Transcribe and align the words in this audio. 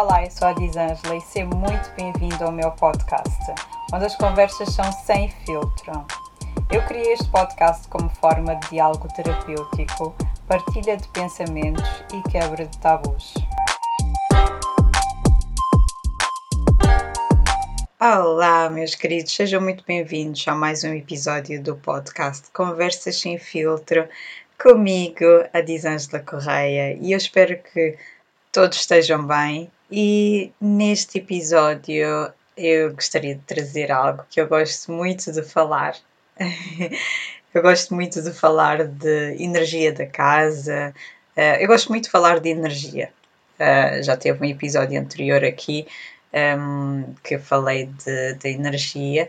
Olá, 0.00 0.24
eu 0.24 0.30
sou 0.30 0.46
a 0.46 0.52
Disângela 0.52 1.16
e 1.16 1.20
seja 1.22 1.44
muito 1.46 1.90
bem-vindo 1.96 2.44
ao 2.44 2.52
meu 2.52 2.70
podcast, 2.70 3.36
onde 3.92 4.04
as 4.04 4.14
conversas 4.14 4.72
são 4.72 4.92
sem 4.92 5.28
filtro. 5.44 6.06
Eu 6.70 6.86
criei 6.86 7.14
este 7.14 7.28
podcast 7.30 7.88
como 7.88 8.08
forma 8.08 8.54
de 8.54 8.70
diálogo 8.70 9.08
terapêutico, 9.12 10.14
partilha 10.46 10.96
de 10.96 11.08
pensamentos 11.08 11.82
e 12.14 12.30
quebra 12.30 12.64
de 12.64 12.78
tabus. 12.78 13.34
Olá, 18.00 18.70
meus 18.70 18.94
queridos, 18.94 19.34
sejam 19.34 19.60
muito 19.60 19.82
bem-vindos 19.84 20.46
a 20.46 20.54
mais 20.54 20.84
um 20.84 20.94
episódio 20.94 21.60
do 21.60 21.74
podcast 21.74 22.48
Conversas 22.52 23.20
Sem 23.20 23.36
Filtro, 23.36 24.08
comigo, 24.62 25.24
a 25.52 25.60
Disângela 25.60 26.22
Correia, 26.22 26.96
e 27.00 27.10
eu 27.10 27.18
espero 27.18 27.60
que 27.60 27.98
todos 28.52 28.78
estejam 28.78 29.26
bem. 29.26 29.68
E 29.90 30.52
neste 30.60 31.18
episódio 31.18 32.32
eu 32.56 32.92
gostaria 32.94 33.34
de 33.34 33.42
trazer 33.42 33.90
algo 33.90 34.24
que 34.28 34.40
eu 34.40 34.48
gosto 34.48 34.92
muito 34.92 35.32
de 35.32 35.42
falar. 35.42 35.96
eu 37.54 37.62
gosto 37.62 37.94
muito 37.94 38.20
de 38.20 38.32
falar 38.32 38.84
de 38.84 39.42
energia 39.42 39.92
da 39.92 40.06
casa, 40.06 40.94
eh, 41.36 41.62
eu 41.62 41.68
gosto 41.68 41.88
muito 41.88 42.04
de 42.04 42.10
falar 42.10 42.40
de 42.40 42.50
energia. 42.50 43.12
Eh, 43.58 44.02
já 44.02 44.16
teve 44.16 44.40
um 44.44 44.48
episódio 44.48 45.00
anterior 45.00 45.44
aqui 45.44 45.86
um, 46.34 47.14
que 47.24 47.36
eu 47.36 47.40
falei 47.40 47.86
de, 47.86 48.34
de 48.34 48.48
energia, 48.48 49.28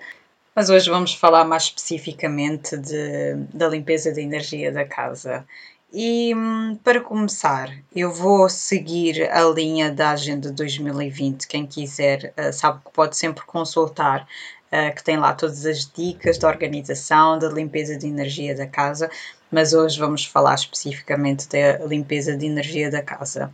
mas 0.55 0.69
hoje 0.69 0.89
vamos 0.89 1.13
falar 1.13 1.45
mais 1.45 1.63
especificamente 1.63 2.75
de, 2.77 3.35
da 3.53 3.67
limpeza 3.69 4.13
da 4.13 4.21
energia 4.21 4.71
da 4.71 4.85
casa. 4.85 5.45
E 5.91 6.35
hum, 6.35 6.77
para 6.83 7.01
começar, 7.01 7.75
eu 7.95 8.13
vou 8.13 8.47
seguir 8.47 9.27
a 9.31 9.41
linha 9.45 9.91
da 9.91 10.11
Agenda 10.11 10.51
2020. 10.51 11.47
Quem 11.47 11.65
quiser 11.65 12.31
uh, 12.37 12.53
sabe 12.53 12.79
que 12.85 12.91
pode 12.91 13.17
sempre 13.17 13.43
consultar, 13.43 14.27
uh, 14.71 14.95
que 14.95 15.03
tem 15.03 15.17
lá 15.17 15.33
todas 15.33 15.65
as 15.65 15.91
dicas 15.91 16.37
da 16.37 16.47
organização, 16.47 17.39
da 17.39 17.49
limpeza 17.49 17.97
de 17.97 18.05
energia 18.05 18.55
da 18.55 18.67
casa, 18.67 19.09
mas 19.51 19.73
hoje 19.73 19.99
vamos 19.99 20.23
falar 20.25 20.53
especificamente 20.53 21.49
da 21.49 21.83
limpeza 21.83 22.37
de 22.37 22.45
energia 22.45 22.91
da 22.91 23.01
casa. 23.01 23.51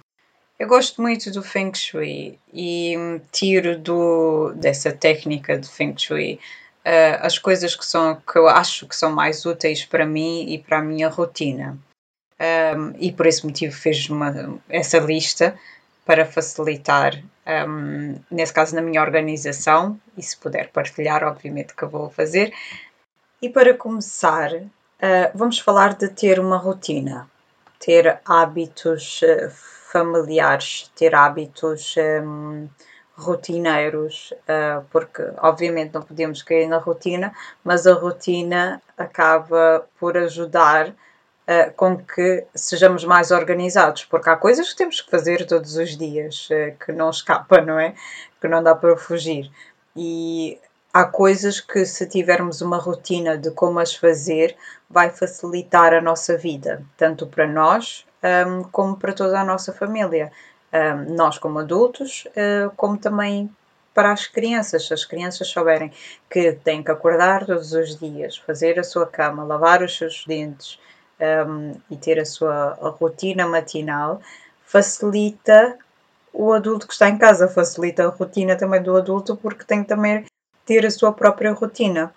Eu 0.60 0.68
gosto 0.68 1.02
muito 1.02 1.32
do 1.32 1.42
Feng 1.42 1.74
Shui 1.74 2.38
e 2.54 2.96
tiro 3.32 3.80
do, 3.80 4.52
dessa 4.58 4.92
técnica 4.92 5.58
de 5.58 5.70
Feng 5.70 5.98
Shui 5.98 6.38
uh, 6.86 7.18
as 7.22 7.40
coisas 7.40 7.78
que, 7.78 7.86
são, 7.86 8.16
que 8.16 8.38
eu 8.38 8.50
acho 8.50 8.86
que 8.88 8.96
são 8.96 9.14
mais 9.14 9.46
úteis 9.46 9.86
para 9.86 10.06
mim 10.06 10.50
e 10.50 10.60
para 10.60 10.80
a 10.80 10.82
minha 10.82 11.08
rotina. 11.08 11.80
Um, 12.38 12.94
e 13.00 13.14
por 13.14 13.26
esse 13.26 13.46
motivo 13.46 13.74
fez 13.74 14.10
uma, 14.10 14.60
essa 14.68 14.98
lista 15.00 15.58
para 16.06 16.26
facilitar, 16.26 17.22
um, 17.68 18.20
nesse 18.30 18.54
caso, 18.54 18.76
na 18.76 18.82
minha 18.82 19.02
organização, 19.02 20.00
e 20.18 20.22
se 20.22 20.38
puder 20.38 20.70
partilhar, 20.70 21.24
obviamente 21.24 21.74
que 21.74 21.86
vou 21.86 22.10
fazer. 22.10 22.54
E 23.42 23.50
para 23.50 23.74
começar, 23.74 24.54
uh, 24.54 24.68
vamos 25.34 25.60
falar 25.60 25.96
de 25.96 26.10
ter 26.10 26.40
uma 26.40 26.58
rotina, 26.58 27.30
ter 27.80 28.20
hábitos 28.26 29.22
uh, 29.22 29.50
familiares, 29.92 30.92
ter 30.96 31.16
hábitos 31.16 31.96
um, 31.98 32.68
rotineiros, 33.16 34.34
uh, 34.42 34.84
porque 34.92 35.24
obviamente 35.38 35.94
não 35.94 36.02
podemos 36.02 36.44
cair 36.44 36.68
na 36.68 36.78
rotina, 36.78 37.34
mas 37.64 37.88
a 37.88 37.94
rotina 37.94 38.82
acaba 38.98 39.88
por 40.00 40.18
ajudar 40.18 40.94
uh, 41.48 41.74
com 41.76 41.98
que 41.98 42.46
sejamos 42.54 43.04
mais 43.04 43.32
organizados, 43.32 44.06
porque 44.06 44.30
há 44.30 44.36
coisas 44.36 44.70
que 44.70 44.78
temos 44.78 45.02
que 45.02 45.10
fazer 45.10 45.46
todos 45.46 45.76
os 45.78 45.98
dias, 45.98 46.50
uh, 46.50 46.78
que 46.84 46.92
não 46.92 47.10
escapa, 47.10 47.62
não 47.62 47.80
é? 47.80 47.94
Que 48.42 48.48
não 48.48 48.62
dá 48.64 48.76
para 48.76 48.98
fugir. 48.98 49.52
E 49.96 50.60
há 50.94 51.06
coisas 51.06 51.60
que, 51.60 51.86
se 51.86 52.08
tivermos 52.08 52.62
uma 52.62 52.78
rotina 52.78 53.38
de 53.38 53.52
como 53.52 53.80
as 53.80 53.96
fazer, 53.96 54.56
vai 54.90 55.10
facilitar 55.10 55.94
a 55.94 56.02
nossa 56.02 56.38
vida, 56.38 56.84
tanto 56.98 57.28
para 57.28 57.48
nós 57.48 58.06
um, 58.48 58.64
como 58.64 58.98
para 58.98 59.14
toda 59.14 59.40
a 59.40 59.46
nossa 59.46 59.74
família. 59.74 60.32
Um, 60.74 61.16
nós, 61.16 61.38
como 61.38 61.60
adultos, 61.60 62.26
uh, 62.28 62.70
como 62.76 62.98
também 62.98 63.50
para 63.94 64.12
as 64.12 64.28
crianças. 64.28 64.88
Se 64.88 64.94
as 64.94 65.06
crianças 65.06 65.48
souberem 65.48 65.92
que 66.30 66.52
têm 66.52 66.84
que 66.84 66.92
acordar 66.92 67.46
todos 67.46 67.72
os 67.72 67.98
dias, 67.98 68.38
fazer 68.38 68.78
a 68.78 68.84
sua 68.84 69.08
cama, 69.08 69.44
lavar 69.46 69.82
os 69.82 69.98
seus 69.98 70.26
dentes 70.28 70.78
um, 71.20 71.76
e 71.90 71.98
ter 71.98 72.20
a 72.20 72.26
sua 72.26 72.74
rotina 73.00 73.48
matinal, 73.48 74.22
facilita 74.64 75.78
o 76.34 76.52
adulto 76.52 76.88
que 76.88 76.94
está 76.94 77.10
em 77.10 77.18
casa, 77.18 77.48
facilita 77.48 78.06
a 78.06 78.10
rotina 78.10 78.56
também 78.56 78.82
do 78.82 78.96
adulto, 78.96 79.38
porque 79.38 79.64
tem 79.64 79.84
também 79.84 80.26
ter 80.66 80.86
a 80.86 80.92
sua 80.92 81.14
própria 81.14 81.54
rotina. 81.54 82.14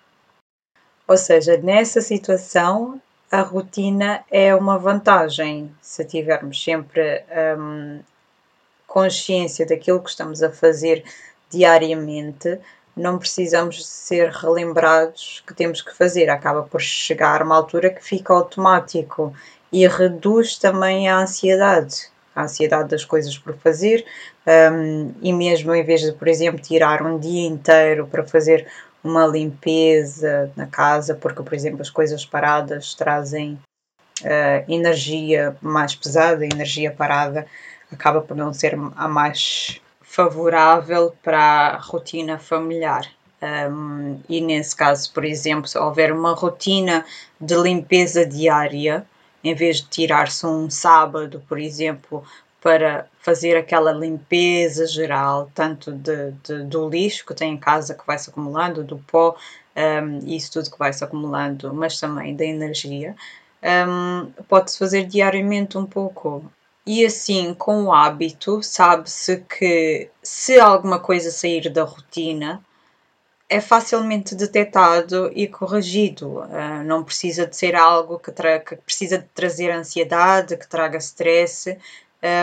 Ou 1.07 1.17
seja, 1.17 1.57
nessa 1.57 2.01
situação, 2.01 3.01
a 3.31 3.41
rotina 3.41 4.23
é 4.29 4.53
uma 4.53 4.77
vantagem. 4.77 5.73
Se 5.81 6.03
tivermos 6.03 6.61
sempre 6.61 7.23
um, 7.57 7.99
consciência 8.85 9.65
daquilo 9.65 10.03
que 10.03 10.09
estamos 10.09 10.43
a 10.43 10.51
fazer 10.51 11.03
diariamente, 11.49 12.59
não 12.99 13.17
precisamos 13.17 13.85
ser 13.85 14.29
relembrados 14.29 15.41
que 15.47 15.53
temos 15.53 15.81
que 15.81 15.95
fazer. 15.95 16.29
Acaba 16.29 16.63
por 16.63 16.81
chegar 16.81 17.41
uma 17.41 17.55
altura 17.55 17.89
que 17.89 18.03
fica 18.03 18.33
automático 18.33 19.33
e 19.71 19.87
reduz 19.87 20.57
também 20.57 21.07
a 21.07 21.19
ansiedade. 21.19 22.09
A 22.35 22.43
ansiedade 22.43 22.89
das 22.89 23.03
coisas 23.03 23.37
por 23.37 23.55
fazer, 23.57 24.05
um, 24.71 25.13
e 25.21 25.33
mesmo 25.33 25.73
em 25.73 25.83
vez 25.83 26.01
de, 26.01 26.11
por 26.13 26.27
exemplo, 26.27 26.61
tirar 26.61 27.01
um 27.01 27.17
dia 27.17 27.47
inteiro 27.47 28.07
para 28.07 28.25
fazer 28.25 28.67
uma 29.03 29.25
limpeza 29.25 30.51
na 30.55 30.67
casa, 30.67 31.15
porque, 31.15 31.41
por 31.41 31.53
exemplo, 31.53 31.81
as 31.81 31.89
coisas 31.89 32.25
paradas 32.25 32.93
trazem 32.93 33.59
uh, 34.21 34.71
energia 34.71 35.55
mais 35.61 35.95
pesada, 35.95 36.45
energia 36.45 36.91
parada 36.91 37.45
acaba 37.91 38.21
por 38.21 38.37
não 38.37 38.53
ser 38.53 38.77
a 38.95 39.07
mais 39.07 39.81
favorável 40.09 41.15
para 41.21 41.39
a 41.39 41.77
rotina 41.77 42.39
familiar. 42.39 43.07
Um, 43.71 44.19
e 44.27 44.41
nesse 44.41 44.75
caso, 44.75 45.13
por 45.13 45.23
exemplo, 45.23 45.67
se 45.67 45.77
houver 45.77 46.11
uma 46.11 46.33
rotina 46.33 47.05
de 47.39 47.55
limpeza 47.55 48.25
diária, 48.25 49.05
em 49.43 49.53
vez 49.53 49.77
de 49.77 49.87
tirar-se 49.87 50.47
um 50.47 50.67
sábado, 50.67 51.43
por 51.47 51.59
exemplo, 51.59 52.23
para 52.59 53.07
fazer 53.19 53.55
aquela 53.55 53.91
limpeza 53.91 54.87
geral, 54.87 55.49
tanto 55.53 55.91
de, 55.91 56.31
de, 56.43 56.63
do 56.63 56.89
lixo 56.89 57.23
que 57.23 57.35
tem 57.35 57.53
em 57.53 57.57
casa 57.57 57.93
que 57.93 58.05
vai 58.05 58.17
se 58.17 58.31
acumulando, 58.31 58.83
do 58.83 58.97
pó, 58.97 59.37
um, 59.77 60.27
isso 60.27 60.51
tudo 60.51 60.71
que 60.71 60.79
vai 60.79 60.91
se 60.91 61.03
acumulando, 61.03 61.71
mas 61.71 61.99
também 61.99 62.35
da 62.35 62.43
energia, 62.43 63.15
um, 63.87 64.31
pode-se 64.47 64.79
fazer 64.79 65.05
diariamente 65.05 65.77
um 65.77 65.85
pouco. 65.85 66.43
E 66.91 67.05
assim, 67.05 67.53
com 67.53 67.83
o 67.83 67.93
hábito, 67.93 68.63
sabe-se 68.63 69.41
que 69.41 70.09
se 70.23 70.59
alguma 70.59 70.99
coisa 70.99 71.29
sair 71.29 71.69
da 71.69 71.83
rotina, 71.83 72.65
é 73.47 73.61
facilmente 73.61 74.33
detectado 74.33 75.31
e 75.35 75.47
corrigido. 75.47 76.39
Uh, 76.39 76.83
não 76.83 77.03
precisa 77.03 77.45
de 77.45 77.55
ser 77.55 77.75
algo 77.75 78.17
que, 78.17 78.31
que, 78.31 78.75
precisa 78.77 79.19
de 79.19 79.25
trazer 79.35 79.69
ansiedade, 79.69 80.57
que 80.57 80.67
traga 80.67 80.97
stress, 80.97 81.77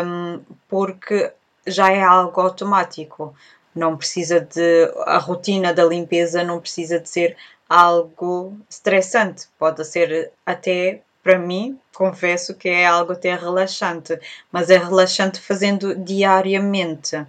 um, 0.07 0.41
porque 0.69 1.33
já 1.67 1.91
é 1.91 2.01
algo 2.05 2.41
automático. 2.41 3.35
Não 3.75 3.97
precisa 3.97 4.41
de. 4.41 4.93
A 5.07 5.19
rotina 5.19 5.75
da 5.75 5.85
limpeza 5.85 6.45
não 6.45 6.61
precisa 6.61 7.01
de 7.01 7.09
ser 7.09 7.37
algo 7.69 8.57
estressante. 8.71 9.49
Pode 9.59 9.85
ser 9.85 10.31
até, 10.47 11.03
para 11.27 11.41
mim, 11.41 11.77
confesso 11.93 12.55
que 12.55 12.69
é 12.69 12.87
algo 12.87 13.15
até 13.15 13.35
relaxante, 13.35 14.17
mas 14.53 14.71
é 14.71 14.77
relaxante 14.77 15.41
fazendo 15.41 15.93
diariamente. 15.97 17.27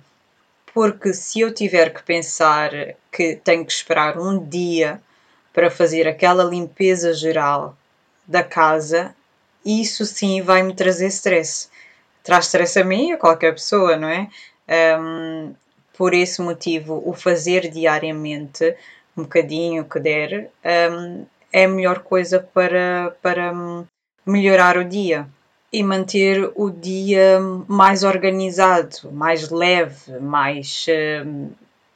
Porque 0.71 1.15
se 1.15 1.39
eu 1.39 1.51
tiver 1.51 1.91
que 1.91 2.03
pensar 2.03 2.69
que 3.11 3.37
tenho 3.37 3.65
que 3.65 3.71
esperar 3.71 4.19
um 4.19 4.37
dia 4.37 5.01
para 5.51 5.71
fazer 5.71 6.07
aquela 6.07 6.43
limpeza 6.43 7.11
geral 7.11 7.75
da 8.27 8.43
casa, 8.43 9.15
isso 9.65 10.05
sim 10.05 10.43
vai 10.43 10.61
me 10.61 10.75
trazer 10.75 11.07
stress 11.07 11.67
traz 12.23 12.45
stress 12.45 12.77
a 12.77 12.83
mim 12.83 13.09
e 13.09 13.13
a 13.13 13.17
qualquer 13.17 13.53
pessoa, 13.53 13.97
não 13.97 14.09
é? 14.09 14.29
Um, 14.99 15.55
por 15.97 16.13
esse 16.13 16.39
motivo, 16.39 17.01
o 17.03 17.13
fazer 17.13 17.67
diariamente, 17.67 18.75
um 19.17 19.23
bocadinho 19.23 19.85
que 19.85 19.99
der, 19.99 20.51
um, 20.91 21.25
é 21.57 21.65
a 21.65 21.69
melhor 21.69 21.99
coisa 21.99 22.39
para, 22.39 23.15
para 23.21 23.51
melhorar 24.25 24.77
o 24.77 24.83
dia 24.83 25.27
e 25.73 25.83
manter 25.83 26.51
o 26.55 26.69
dia 26.69 27.39
mais 27.67 28.03
organizado, 28.03 29.11
mais 29.11 29.49
leve, 29.49 30.19
mais 30.19 30.85
um, 31.25 31.49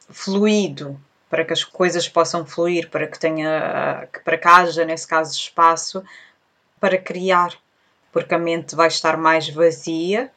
fluido, 0.10 1.00
para 1.30 1.46
que 1.46 1.54
as 1.54 1.64
coisas 1.64 2.10
possam 2.10 2.46
fluir, 2.46 2.90
para 2.90 3.06
que 3.08 3.20
tenha, 3.20 4.08
para 4.26 4.38
que 4.38 4.48
haja, 4.48 4.84
nesse 4.84 5.08
caso, 5.08 5.32
espaço 5.32 6.04
para 6.80 6.98
criar 6.98 7.56
porque 8.12 8.34
a 8.34 8.40
mente 8.40 8.76
vai 8.76 8.88
estar 8.88 9.16
mais 9.16 9.50
vazia 9.50 10.32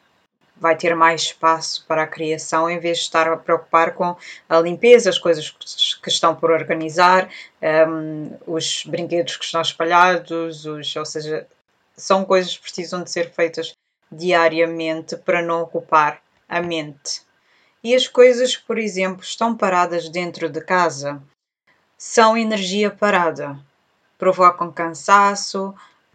vai 0.57 0.77
ter 0.77 0.95
mais 0.95 1.23
espaço 1.23 1.85
para 1.87 2.03
a 2.03 2.07
criação 2.07 2.71
em 2.71 2.79
vez 2.79 2.99
de 2.99 3.05
estar 3.05 3.29
a 3.29 3.37
preocupar 3.37 3.95
com 3.95 4.17
a 4.49 4.61
limpeza, 4.61 5.11
as 5.11 5.19
coisas 5.19 5.51
que 6.03 6.09
estão 6.09 6.35
por 6.35 6.51
organizar, 6.51 7.29
um, 7.89 8.37
os 8.47 8.85
brinquedos 8.87 9.37
que 9.37 9.45
estão 9.45 9.61
espalhados, 9.61 10.65
os, 10.65 10.97
ou 10.97 11.05
seja, 11.05 11.47
são 11.97 12.25
coisas 12.25 12.57
que 12.57 12.63
precisam 12.63 13.03
de 13.03 13.11
ser 13.11 13.31
feitas 13.31 13.73
diariamente 14.11 15.17
para 15.17 15.43
não 15.43 15.63
ocupar 15.63 16.21
a 16.49 16.61
mente. 16.61 17.23
E 17.83 17.95
as 17.95 18.07
coisas, 18.07 18.57
por 18.57 18.79
exemplo, 18.79 19.23
estão 19.23 19.57
paradas 19.57 20.09
dentro 20.09 20.49
de 20.49 20.61
casa, 20.61 21.23
são 21.99 22.37
energia 22.37 22.91
parada, 22.91 23.59
provocam 24.17 24.73
cansaço, 24.73 25.75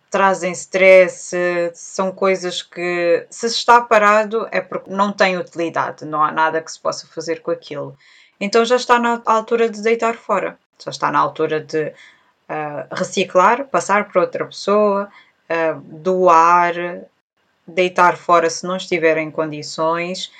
trazem 0.09 0.51
stress, 0.51 1.35
são 1.73 2.11
coisas 2.11 2.61
que, 2.61 3.25
se 3.29 3.45
está 3.47 3.79
parado, 3.81 4.47
é 4.51 4.59
porque 4.59 4.89
não 4.89 5.11
tem 5.11 5.37
utilidade, 5.37 6.05
não 6.05 6.23
há 6.23 6.31
nada 6.31 6.61
que 6.61 6.71
se 6.71 6.79
possa 6.79 7.07
fazer 7.07 7.41
com 7.41 7.51
aquilo. 7.51 7.95
Então 8.39 8.65
já 8.65 8.75
está 8.75 8.97
na 8.99 9.21
altura 9.25 9.69
de 9.69 9.81
deitar 9.81 10.15
fora, 10.15 10.57
já 10.83 10.89
está 10.91 11.11
na 11.11 11.19
altura 11.19 11.59
de 11.61 11.87
uh, 11.87 12.95
reciclar, 12.95 13.65
passar 13.65 14.09
para 14.09 14.21
outra 14.21 14.45
pessoa, 14.45 15.09
uh, 15.49 15.79
doar, 15.81 16.73
deitar 17.67 18.17
fora 18.17 18.49
se 18.49 18.65
não 18.65 18.77
estiver 18.77 19.17
em 19.17 19.29
condições, 19.29 20.31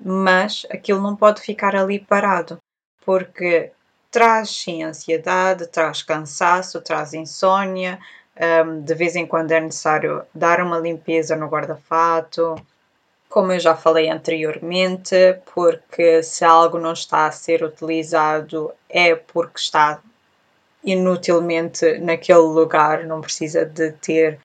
mas 0.00 0.64
aquilo 0.70 1.02
não 1.02 1.16
pode 1.16 1.42
ficar 1.42 1.74
ali 1.76 1.98
parado, 1.98 2.58
porque 3.04 3.72
traz 4.10 4.50
sim 4.50 4.82
ansiedade, 4.82 5.66
traz 5.66 6.02
cansaço, 6.02 6.80
traz 6.80 7.12
insônia, 7.12 7.98
um, 8.38 8.80
de 8.80 8.94
vez 8.94 9.16
em 9.16 9.26
quando 9.26 9.52
é 9.52 9.60
necessário 9.60 10.22
dar 10.34 10.60
uma 10.60 10.78
limpeza 10.78 11.34
no 11.34 11.48
guarda-fato, 11.48 12.56
como 13.28 13.52
eu 13.52 13.60
já 13.60 13.74
falei 13.76 14.08
anteriormente, 14.08 15.38
porque 15.54 16.22
se 16.22 16.44
algo 16.44 16.78
não 16.78 16.92
está 16.92 17.26
a 17.26 17.32
ser 17.32 17.62
utilizado 17.62 18.72
é 18.88 19.14
porque 19.14 19.58
está 19.58 20.00
inutilmente 20.82 21.98
naquele 21.98 22.38
lugar, 22.38 23.04
não 23.04 23.20
precisa 23.20 23.66
de 23.66 23.92
ter 23.92 24.40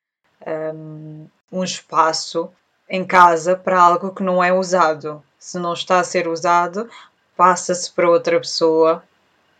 um, 0.46 1.28
um 1.52 1.64
espaço 1.64 2.52
em 2.90 3.06
casa 3.06 3.56
para 3.56 3.82
algo 3.82 4.14
que 4.14 4.24
não 4.24 4.44
é 4.44 4.52
usado. 4.52 5.24
Se 5.40 5.58
não 5.58 5.74
está 5.74 6.00
a 6.00 6.04
ser 6.04 6.28
usado, 6.28 6.90
passa-se 7.38 7.92
para 7.92 8.10
outra 8.10 8.40
pessoa, 8.40 9.04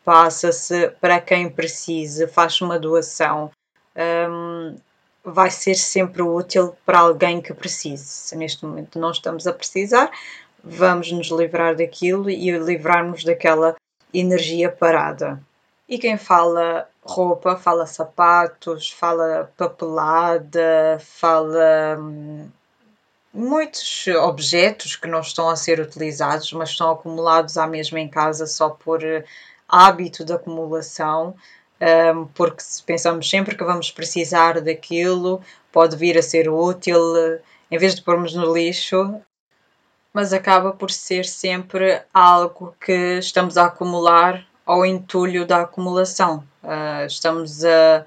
passa-se 0.04 0.90
para 1.00 1.22
quem 1.22 1.50
precise, 1.50 2.28
faz 2.28 2.60
uma 2.62 2.78
doação, 2.78 3.52
um, 3.96 4.76
vai 5.24 5.50
ser 5.50 5.76
sempre 5.76 6.22
útil 6.22 6.76
para 6.86 7.00
alguém 7.00 7.42
que 7.42 7.54
precise. 7.54 8.06
Se 8.06 8.36
neste 8.36 8.66
momento 8.66 9.00
não 9.00 9.12
estamos 9.12 9.48
a 9.48 9.54
precisar, 9.54 10.12
vamos 10.64 11.12
nos 11.12 11.28
livrar 11.28 11.76
daquilo 11.76 12.30
e 12.30 12.52
livrarmos 12.52 13.24
daquela 13.24 13.76
energia 14.14 14.70
parada. 14.70 15.42
E 15.88 15.98
quem 15.98 16.18
fala 16.18 16.88
roupa, 17.04 17.56
fala 17.56 17.86
sapatos, 17.86 18.92
fala 18.92 19.52
papelada, 19.58 20.98
fala 21.00 21.98
hum, 22.00 22.50
muitos 23.34 24.08
objetos 24.08 24.96
que 24.96 25.08
não 25.08 25.20
estão 25.20 25.50
a 25.50 25.56
ser 25.56 25.80
utilizados, 25.80 26.52
mas 26.54 26.70
estão 26.70 26.92
acumulados 26.92 27.58
à 27.58 27.68
mesma 27.68 28.00
em 28.00 28.08
casa 28.08 28.46
só 28.46 28.70
por 28.70 29.02
hábito 29.68 30.24
de 30.24 30.34
acumulação 30.34 31.36
um, 31.84 32.26
porque 32.28 32.64
se 32.64 32.82
pensamos 32.82 33.30
sempre 33.30 33.58
que 33.58 33.64
vamos 33.64 33.92
precisar 33.92 34.62
daquilo, 34.62 35.42
pode 35.72 35.98
vir 35.98 36.18
a 36.18 36.22
ser 36.22 36.50
útil, 36.50 37.02
em 37.70 37.78
vez 37.78 37.94
de 37.96 38.02
pormos 38.02 38.34
no 38.34 38.54
lixo, 38.54 39.22
mas 40.14 40.32
acaba 40.32 40.72
por 40.72 40.92
ser 40.92 41.26
sempre 41.26 42.02
algo 42.14 42.74
que 42.80 43.18
estamos 43.18 43.58
a 43.58 43.66
acumular 43.66 44.46
ao 44.66 44.86
entulho 44.86 45.46
da 45.46 45.62
acumulação. 45.62 46.48
Uh, 46.64 47.06
estamos 47.06 47.66
a, 47.66 48.06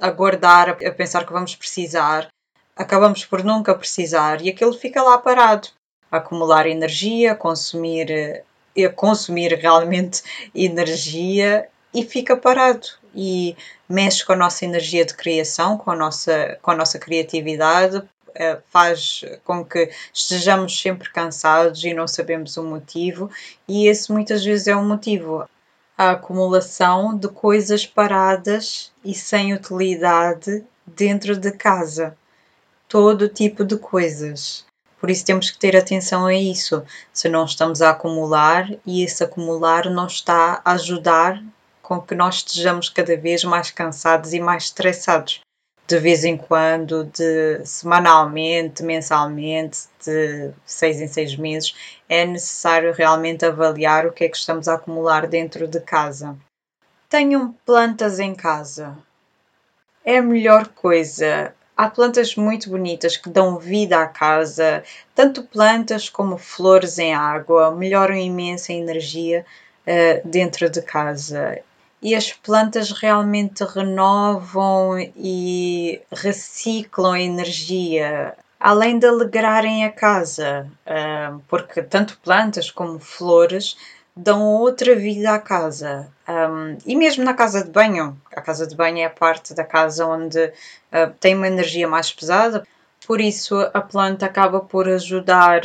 a 0.00 0.10
guardar, 0.10 0.70
a, 0.70 0.90
pensar 0.90 1.24
que 1.24 1.32
vamos 1.32 1.54
precisar, 1.54 2.28
acabamos 2.74 3.24
por 3.24 3.44
nunca 3.44 3.74
precisar 3.74 4.40
e 4.42 4.48
aquilo 4.48 4.72
fica 4.72 5.00
lá 5.00 5.16
parado, 5.18 5.68
acumular 6.10 6.66
energia, 6.66 7.36
consumir, 7.36 8.42
a 8.76 8.88
consumir 8.88 9.52
realmente 9.54 10.22
energia 10.52 11.68
e 11.94 12.02
fica 12.02 12.36
parado 12.36 13.01
e 13.14 13.56
mexe 13.88 14.24
com 14.24 14.32
a 14.32 14.36
nossa 14.36 14.64
energia 14.64 15.04
de 15.04 15.14
criação, 15.14 15.76
com 15.76 15.90
a 15.90 15.96
nossa, 15.96 16.58
com 16.62 16.70
a 16.70 16.76
nossa 16.76 16.98
criatividade, 16.98 18.02
eh, 18.34 18.58
faz 18.70 19.24
com 19.44 19.64
que 19.64 19.90
estejamos 20.12 20.80
sempre 20.80 21.10
cansados 21.10 21.84
e 21.84 21.92
não 21.92 22.08
sabemos 22.08 22.56
o 22.56 22.64
motivo, 22.64 23.30
e 23.68 23.86
esse 23.86 24.10
muitas 24.10 24.44
vezes 24.44 24.66
é 24.66 24.76
o 24.76 24.84
motivo. 24.84 25.46
A 25.96 26.12
acumulação 26.12 27.16
de 27.16 27.28
coisas 27.28 27.86
paradas 27.86 28.90
e 29.04 29.14
sem 29.14 29.52
utilidade 29.52 30.64
dentro 30.86 31.36
de 31.36 31.52
casa. 31.52 32.16
Todo 32.88 33.28
tipo 33.28 33.64
de 33.64 33.76
coisas. 33.76 34.64
Por 34.98 35.10
isso 35.10 35.24
temos 35.24 35.50
que 35.50 35.58
ter 35.58 35.76
atenção 35.76 36.26
a 36.26 36.34
isso. 36.34 36.82
Se 37.12 37.28
não 37.28 37.44
estamos 37.44 37.82
a 37.82 37.90
acumular 37.90 38.70
e 38.86 39.02
esse 39.02 39.22
acumular 39.22 39.90
não 39.90 40.06
está 40.06 40.62
a 40.64 40.72
ajudar 40.72 41.42
com 41.82 42.00
que 42.00 42.14
nós 42.14 42.36
estejamos 42.36 42.88
cada 42.88 43.16
vez 43.16 43.44
mais 43.44 43.70
cansados 43.70 44.32
e 44.32 44.40
mais 44.40 44.64
estressados. 44.64 45.40
De 45.86 45.98
vez 45.98 46.24
em 46.24 46.36
quando, 46.36 47.04
de 47.04 47.66
semanalmente, 47.66 48.82
mensalmente, 48.82 49.80
de 50.02 50.52
seis 50.64 51.00
em 51.00 51.08
seis 51.08 51.36
meses, 51.36 51.74
é 52.08 52.24
necessário 52.24 52.94
realmente 52.94 53.44
avaliar 53.44 54.06
o 54.06 54.12
que 54.12 54.24
é 54.24 54.28
que 54.28 54.36
estamos 54.36 54.68
a 54.68 54.74
acumular 54.74 55.26
dentro 55.26 55.66
de 55.66 55.80
casa. 55.80 56.36
Tenham 57.10 57.52
plantas 57.66 58.20
em 58.20 58.34
casa. 58.34 58.96
É 60.04 60.18
a 60.18 60.22
melhor 60.22 60.68
coisa. 60.68 61.52
Há 61.76 61.90
plantas 61.90 62.36
muito 62.36 62.70
bonitas 62.70 63.16
que 63.16 63.28
dão 63.28 63.58
vida 63.58 64.00
à 64.00 64.06
casa, 64.06 64.84
tanto 65.14 65.42
plantas 65.42 66.08
como 66.08 66.38
flores 66.38 66.98
em 66.98 67.12
água, 67.12 67.74
melhoram 67.74 68.14
imensa 68.14 68.72
a 68.72 68.76
energia 68.76 69.44
uh, 69.86 70.28
dentro 70.28 70.70
de 70.70 70.80
casa 70.80 71.60
e 72.02 72.14
as 72.16 72.32
plantas 72.32 72.90
realmente 72.90 73.62
renovam 73.64 74.98
e 75.16 76.02
reciclam 76.10 77.16
energia, 77.16 78.34
além 78.58 78.98
de 78.98 79.06
alegrarem 79.06 79.84
a 79.84 79.92
casa, 79.92 80.68
ah, 80.84 81.38
porque 81.46 81.80
tanto 81.80 82.18
plantas 82.18 82.70
como 82.70 82.98
flores 82.98 83.76
dão 84.16 84.42
outra 84.42 84.96
vida 84.96 85.32
à 85.32 85.38
casa. 85.38 86.10
Um, 86.28 86.76
e 86.84 86.94
mesmo 86.94 87.24
na 87.24 87.34
casa 87.34 87.64
de 87.64 87.70
banho, 87.70 88.20
a 88.34 88.40
casa 88.40 88.66
de 88.66 88.74
banho 88.74 88.98
é 88.98 89.04
a 89.04 89.10
parte 89.10 89.54
da 89.54 89.64
casa 89.64 90.06
onde 90.06 90.44
uh, 90.44 91.10
tem 91.18 91.34
uma 91.34 91.46
energia 91.46 91.88
mais 91.88 92.12
pesada, 92.12 92.66
por 93.06 93.20
isso 93.20 93.58
a 93.72 93.80
planta 93.80 94.26
acaba 94.26 94.60
por 94.60 94.88
ajudar 94.88 95.62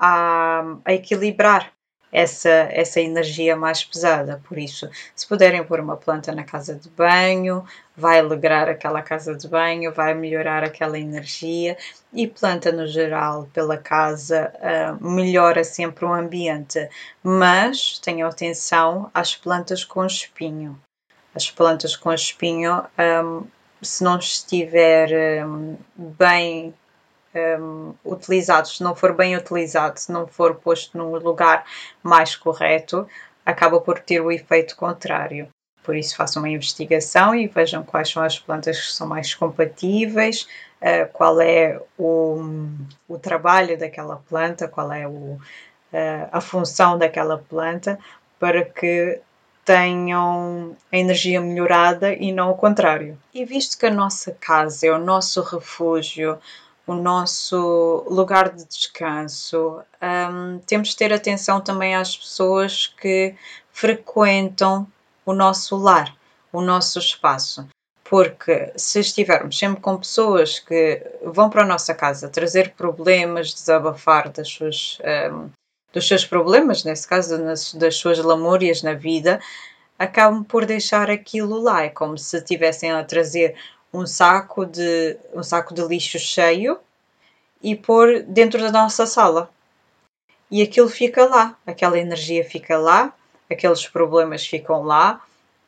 a, 0.00 0.62
a 0.84 0.92
equilibrar 0.94 1.70
essa, 2.12 2.48
essa 2.48 3.00
energia 3.00 3.56
mais 3.56 3.84
pesada. 3.84 4.40
Por 4.48 4.58
isso, 4.58 4.88
se 5.14 5.26
puderem 5.26 5.62
pôr 5.64 5.80
uma 5.80 5.96
planta 5.96 6.34
na 6.34 6.44
casa 6.44 6.74
de 6.74 6.88
banho, 6.90 7.64
vai 7.96 8.18
alegrar 8.20 8.68
aquela 8.68 9.02
casa 9.02 9.34
de 9.34 9.48
banho, 9.48 9.92
vai 9.92 10.14
melhorar 10.14 10.64
aquela 10.64 10.98
energia 10.98 11.76
e 12.12 12.26
planta 12.26 12.72
no 12.72 12.86
geral 12.86 13.48
pela 13.52 13.76
casa 13.76 14.52
uh, 14.56 15.10
melhora 15.10 15.64
sempre 15.64 16.04
o 16.04 16.12
ambiente. 16.12 16.88
Mas 17.22 17.98
tenham 17.98 18.28
atenção 18.28 19.10
às 19.12 19.36
plantas 19.36 19.84
com 19.84 20.04
espinho. 20.04 20.78
As 21.34 21.50
plantas 21.50 21.94
com 21.94 22.12
espinho, 22.12 22.84
um, 23.24 23.46
se 23.82 24.02
não 24.02 24.18
estiver 24.18 25.44
um, 25.46 25.76
bem 25.96 26.74
um, 27.34 27.94
utilizado, 28.04 28.68
se 28.68 28.82
não 28.82 28.94
for 28.94 29.14
bem 29.14 29.36
utilizado, 29.36 29.98
se 29.98 30.10
não 30.10 30.26
for 30.26 30.54
posto 30.56 30.96
num 30.96 31.10
lugar 31.16 31.64
mais 32.02 32.34
correto, 32.34 33.06
acaba 33.44 33.80
por 33.80 33.98
ter 33.98 34.20
o 34.20 34.30
efeito 34.30 34.76
contrário. 34.76 35.48
Por 35.82 35.96
isso, 35.96 36.16
façam 36.16 36.42
uma 36.42 36.50
investigação 36.50 37.34
e 37.34 37.46
vejam 37.46 37.82
quais 37.82 38.10
são 38.10 38.22
as 38.22 38.38
plantas 38.38 38.78
que 38.78 38.92
são 38.92 39.06
mais 39.06 39.34
compatíveis, 39.34 40.46
uh, 40.82 41.10
qual 41.12 41.40
é 41.40 41.80
o, 41.96 42.68
o 43.08 43.18
trabalho 43.18 43.78
daquela 43.78 44.16
planta, 44.28 44.68
qual 44.68 44.92
é 44.92 45.06
o, 45.06 45.10
uh, 45.12 45.38
a 46.30 46.40
função 46.40 46.98
daquela 46.98 47.38
planta, 47.38 47.98
para 48.38 48.64
que 48.64 49.20
tenham 49.64 50.76
a 50.90 50.96
energia 50.96 51.40
melhorada 51.40 52.12
e 52.12 52.32
não 52.32 52.50
o 52.50 52.54
contrário. 52.54 53.18
E 53.34 53.44
visto 53.44 53.78
que 53.78 53.86
a 53.86 53.90
nossa 53.90 54.32
casa 54.32 54.86
é 54.86 54.92
o 54.92 54.98
nosso 54.98 55.42
refúgio, 55.42 56.38
o 56.88 56.94
nosso 56.94 58.02
lugar 58.08 58.48
de 58.48 58.64
descanso. 58.64 59.82
Um, 60.02 60.58
temos 60.60 60.88
de 60.88 60.96
ter 60.96 61.12
atenção 61.12 61.60
também 61.60 61.94
às 61.94 62.16
pessoas 62.16 62.86
que 62.86 63.34
frequentam 63.70 64.86
o 65.26 65.34
nosso 65.34 65.76
lar, 65.76 66.16
o 66.50 66.62
nosso 66.62 66.98
espaço, 66.98 67.68
Porque 68.02 68.72
se 68.74 69.00
estivermos 69.00 69.58
sempre 69.58 69.82
com 69.82 69.98
pessoas 69.98 70.58
que 70.58 71.02
vão 71.22 71.50
para 71.50 71.62
a 71.62 71.66
nossa 71.66 71.94
casa 71.94 72.30
trazer 72.30 72.72
problemas, 72.72 73.52
desabafar 73.52 74.30
das 74.30 74.48
suas, 74.48 74.98
um, 75.30 75.50
dos 75.92 76.08
seus 76.08 76.24
problemas, 76.24 76.84
nesse 76.84 77.06
caso 77.06 77.36
nas, 77.36 77.74
das 77.74 77.96
suas 77.96 78.18
lamúrias 78.18 78.82
na 78.82 78.94
vida, 78.94 79.38
acabam 79.98 80.42
por 80.42 80.64
deixar 80.64 81.10
aquilo 81.10 81.60
lá. 81.60 81.82
É 81.82 81.90
como 81.90 82.16
se 82.16 82.38
estivessem 82.38 82.90
a 82.90 83.04
trazer 83.04 83.54
um 83.92 84.06
saco 84.06 84.64
de, 84.66 85.16
um 85.34 85.42
saco 85.42 85.74
de 85.74 85.82
lixo 85.82 86.18
cheio 86.18 86.78
e 87.62 87.74
pôr 87.74 88.22
dentro 88.22 88.60
da 88.60 88.70
nossa 88.70 89.06
sala. 89.06 89.50
E 90.50 90.62
aquilo 90.62 90.88
fica 90.88 91.26
lá, 91.26 91.56
aquela 91.66 91.98
energia 91.98 92.44
fica 92.44 92.78
lá, 92.78 93.12
aqueles 93.50 93.86
problemas 93.86 94.46
ficam 94.46 94.82
lá, 94.82 95.22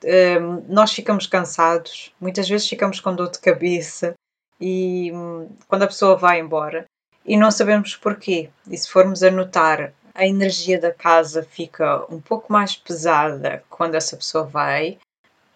um, 0.04 0.64
nós 0.72 0.92
ficamos 0.92 1.26
cansados, 1.26 2.14
muitas 2.20 2.48
vezes 2.48 2.68
ficamos 2.68 3.00
com 3.00 3.14
dor 3.14 3.30
de 3.30 3.38
cabeça 3.38 4.14
e 4.58 5.12
um, 5.12 5.48
quando 5.68 5.82
a 5.82 5.86
pessoa 5.86 6.16
vai 6.16 6.40
embora 6.40 6.84
e 7.24 7.36
não 7.36 7.50
sabemos 7.50 7.96
porquê. 7.96 8.48
E 8.70 8.76
se 8.76 8.88
formos 8.88 9.22
a 9.22 9.30
notar, 9.30 9.92
a 10.14 10.26
energia 10.26 10.80
da 10.80 10.92
casa 10.92 11.42
fica 11.42 12.04
um 12.12 12.20
pouco 12.20 12.52
mais 12.52 12.76
pesada 12.76 13.62
quando 13.68 13.94
essa 13.94 14.16
pessoa 14.16 14.44
vai 14.44 14.98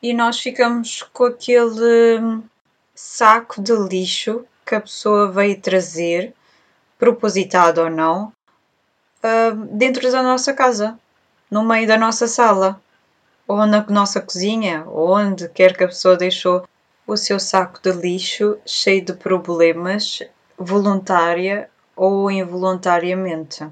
e 0.03 0.13
nós 0.13 0.39
ficamos 0.39 1.03
com 1.03 1.25
aquele 1.25 2.19
hum, 2.19 2.43
saco 2.95 3.61
de 3.61 3.73
lixo 3.73 4.45
que 4.65 4.75
a 4.75 4.81
pessoa 4.81 5.31
veio 5.31 5.61
trazer, 5.61 6.35
propositado 6.99 7.83
ou 7.83 7.91
não, 7.91 8.33
hum, 9.23 9.67
dentro 9.73 10.11
da 10.11 10.23
nossa 10.23 10.53
casa, 10.55 10.99
no 11.51 11.65
meio 11.65 11.87
da 11.87 11.99
nossa 11.99 12.27
sala 12.27 12.81
ou 13.47 13.67
na 13.67 13.85
nossa 13.89 14.21
cozinha, 14.21 14.85
onde 14.89 15.49
quer 15.49 15.77
que 15.77 15.85
a 15.85 15.89
pessoa 15.89 16.17
deixou 16.17 16.67
o 17.07 17.17
seu 17.17 17.39
saco 17.39 17.81
de 17.83 17.93
lixo 17.93 18.57
cheio 18.65 19.05
de 19.05 19.13
problemas, 19.13 20.23
voluntária 20.57 21.69
ou 21.95 22.31
involuntariamente. 22.31 23.67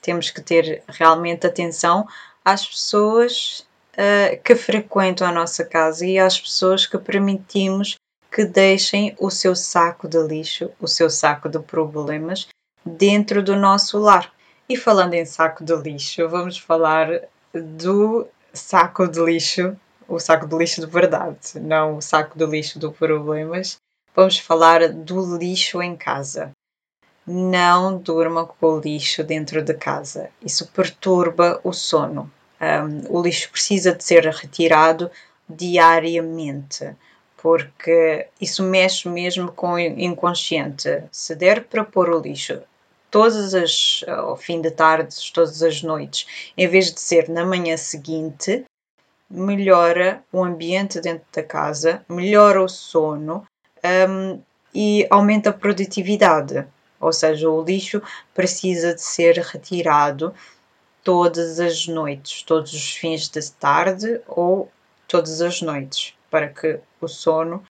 Temos 0.00 0.30
que 0.30 0.40
ter 0.40 0.82
realmente 0.88 1.46
atenção 1.46 2.06
às 2.44 2.66
pessoas 2.66 3.66
uh, 3.92 4.42
que 4.42 4.54
frequentam 4.54 5.26
a 5.26 5.32
nossa 5.32 5.64
casa 5.64 6.06
e 6.06 6.18
às 6.18 6.40
pessoas 6.40 6.86
que 6.86 6.98
permitimos 6.98 7.96
que 8.34 8.44
deixem 8.44 9.14
o 9.20 9.30
seu 9.30 9.54
saco 9.54 10.08
de 10.08 10.20
lixo, 10.20 10.68
o 10.80 10.88
seu 10.88 11.08
saco 11.08 11.48
de 11.48 11.60
problemas 11.60 12.48
dentro 12.84 13.40
do 13.40 13.54
nosso 13.54 13.96
lar. 13.96 14.32
E 14.68 14.76
falando 14.76 15.14
em 15.14 15.24
saco 15.24 15.62
de 15.62 15.72
lixo, 15.76 16.28
vamos 16.28 16.58
falar 16.58 17.28
do 17.54 18.26
saco 18.52 19.06
de 19.06 19.20
lixo, 19.20 19.76
o 20.08 20.18
saco 20.18 20.48
de 20.48 20.56
lixo 20.56 20.80
de 20.80 20.86
verdade, 20.88 21.60
não 21.60 21.98
o 21.98 22.02
saco 22.02 22.36
de 22.36 22.44
lixo 22.44 22.76
do 22.76 22.90
problemas. 22.90 23.76
Vamos 24.16 24.36
falar 24.36 24.88
do 24.88 25.38
lixo 25.38 25.80
em 25.80 25.96
casa. 25.96 26.50
Não 27.24 27.96
durma 27.98 28.46
com 28.46 28.66
o 28.66 28.80
lixo 28.80 29.22
dentro 29.22 29.62
de 29.62 29.74
casa. 29.74 30.28
Isso 30.44 30.66
perturba 30.72 31.60
o 31.62 31.72
sono. 31.72 32.28
Um, 32.60 33.16
o 33.16 33.22
lixo 33.22 33.48
precisa 33.50 33.94
de 33.94 34.02
ser 34.02 34.26
retirado 34.26 35.08
diariamente, 35.48 36.96
porque 37.44 38.26
isso 38.40 38.62
mexe 38.62 39.06
mesmo 39.06 39.52
com 39.52 39.74
o 39.74 39.78
inconsciente. 39.78 41.04
Se 41.12 41.34
der 41.34 41.64
para 41.64 41.84
pôr 41.84 42.08
o 42.08 42.18
lixo 42.18 42.62
todas 43.10 43.54
as, 43.54 44.02
ao 44.08 44.34
fim 44.34 44.62
de 44.62 44.70
tarde, 44.70 45.14
todas 45.30 45.62
as 45.62 45.82
noites, 45.82 46.26
em 46.56 46.66
vez 46.66 46.90
de 46.90 46.98
ser 46.98 47.28
na 47.28 47.44
manhã 47.44 47.76
seguinte, 47.76 48.64
melhora 49.28 50.24
o 50.32 50.42
ambiente 50.42 51.02
dentro 51.02 51.26
da 51.30 51.42
casa, 51.42 52.02
melhora 52.08 52.62
o 52.62 52.68
sono 52.68 53.44
um, 54.08 54.40
e 54.74 55.06
aumenta 55.10 55.50
a 55.50 55.52
produtividade. 55.52 56.66
Ou 56.98 57.12
seja, 57.12 57.50
o 57.50 57.62
lixo 57.62 58.00
precisa 58.32 58.94
de 58.94 59.02
ser 59.02 59.36
retirado 59.36 60.34
todas 61.02 61.60
as 61.60 61.86
noites, 61.86 62.42
todos 62.42 62.72
os 62.72 62.92
fins 62.92 63.28
de 63.28 63.52
tarde 63.52 64.22
ou 64.26 64.72
todas 65.06 65.42
as 65.42 65.60
noites, 65.60 66.14
para 66.34 66.48
que 66.48 66.80
o 67.00 67.06
sono 67.06 67.62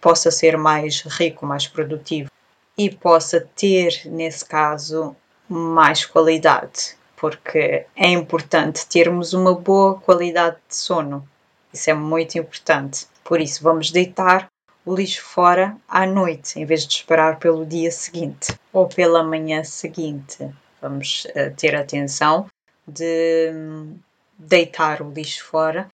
possa 0.00 0.30
ser 0.30 0.56
mais 0.56 1.00
rico, 1.00 1.44
mais 1.44 1.66
produtivo 1.66 2.30
e 2.78 2.88
possa 2.88 3.40
ter, 3.56 4.02
nesse 4.04 4.44
caso, 4.44 5.16
mais 5.48 6.06
qualidade, 6.06 6.96
porque 7.16 7.84
é 7.96 8.06
importante 8.06 8.86
termos 8.86 9.32
uma 9.32 9.56
boa 9.56 9.96
qualidade 9.98 10.58
de 10.68 10.76
sono. 10.76 11.28
Isso 11.72 11.90
é 11.90 11.94
muito 11.94 12.38
importante. 12.38 13.08
Por 13.24 13.40
isso, 13.40 13.60
vamos 13.60 13.90
deitar 13.90 14.46
o 14.86 14.94
lixo 14.94 15.24
fora 15.24 15.76
à 15.88 16.06
noite, 16.06 16.60
em 16.60 16.64
vez 16.64 16.86
de 16.86 16.94
esperar 16.94 17.40
pelo 17.40 17.66
dia 17.66 17.90
seguinte 17.90 18.54
ou 18.72 18.86
pela 18.86 19.24
manhã 19.24 19.64
seguinte. 19.64 20.48
Vamos 20.80 21.24
uh, 21.24 21.52
ter 21.56 21.74
atenção 21.74 22.46
de 22.86 23.50
hum, 23.52 23.98
deitar 24.38 25.02
o 25.02 25.10
lixo 25.10 25.44
fora 25.44 25.88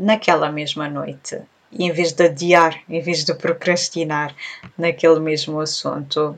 naquela 0.00 0.50
mesma 0.50 0.88
noite 0.88 1.40
e 1.70 1.84
em 1.84 1.92
vez 1.92 2.12
de 2.12 2.24
adiar, 2.24 2.82
em 2.88 3.00
vez 3.00 3.24
de 3.24 3.34
procrastinar 3.34 4.34
naquele 4.76 5.20
mesmo 5.20 5.60
assunto. 5.60 6.36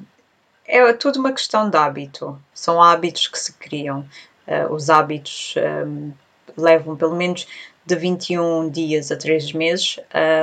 É 0.67 0.93
tudo 0.93 1.19
uma 1.21 1.33
questão 1.33 1.71
de 1.71 1.77
hábito. 1.77 2.39
São 2.53 2.83
hábitos 2.83 3.29
que 3.29 3.39
se 3.39 3.53
criam. 3.55 4.07
Uh, 4.47 4.73
os 4.73 4.91
hábitos 4.91 5.55
um, 5.87 6.13
levam 6.57 6.97
pelo 6.97 7.17
menos 7.17 7.47
de 7.87 7.97
21 7.97 8.69
dias 8.71 9.11
a 9.11 9.17
3 9.17 9.53
meses 9.53 9.99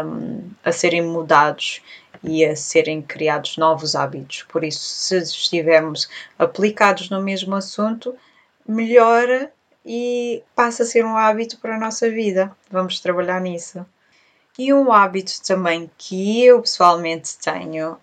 um, 0.05 0.49
a 0.63 0.71
serem 0.71 1.01
mudados 1.01 1.81
e 2.23 2.43
a 2.45 2.55
serem 2.55 3.01
criados 3.01 3.57
novos 3.57 3.95
hábitos. 3.95 4.43
Por 4.43 4.63
isso, 4.63 4.79
se 4.79 5.17
estivermos 5.17 6.09
aplicados 6.37 7.09
no 7.09 7.21
mesmo 7.21 7.55
assunto, 7.55 8.15
melhora 8.67 9.51
e 9.85 10.43
passa 10.55 10.83
a 10.83 10.85
ser 10.85 11.05
um 11.05 11.15
hábito 11.17 11.57
para 11.59 11.75
a 11.75 11.79
nossa 11.79 12.09
vida. 12.09 12.55
Vamos 12.69 12.99
trabalhar 12.99 13.39
nisso. 13.41 13.85
E 14.57 14.73
um 14.73 14.91
hábito 14.91 15.41
também 15.45 15.89
que 15.97 16.43
eu 16.43 16.61
pessoalmente 16.61 17.37
tenho 17.37 17.97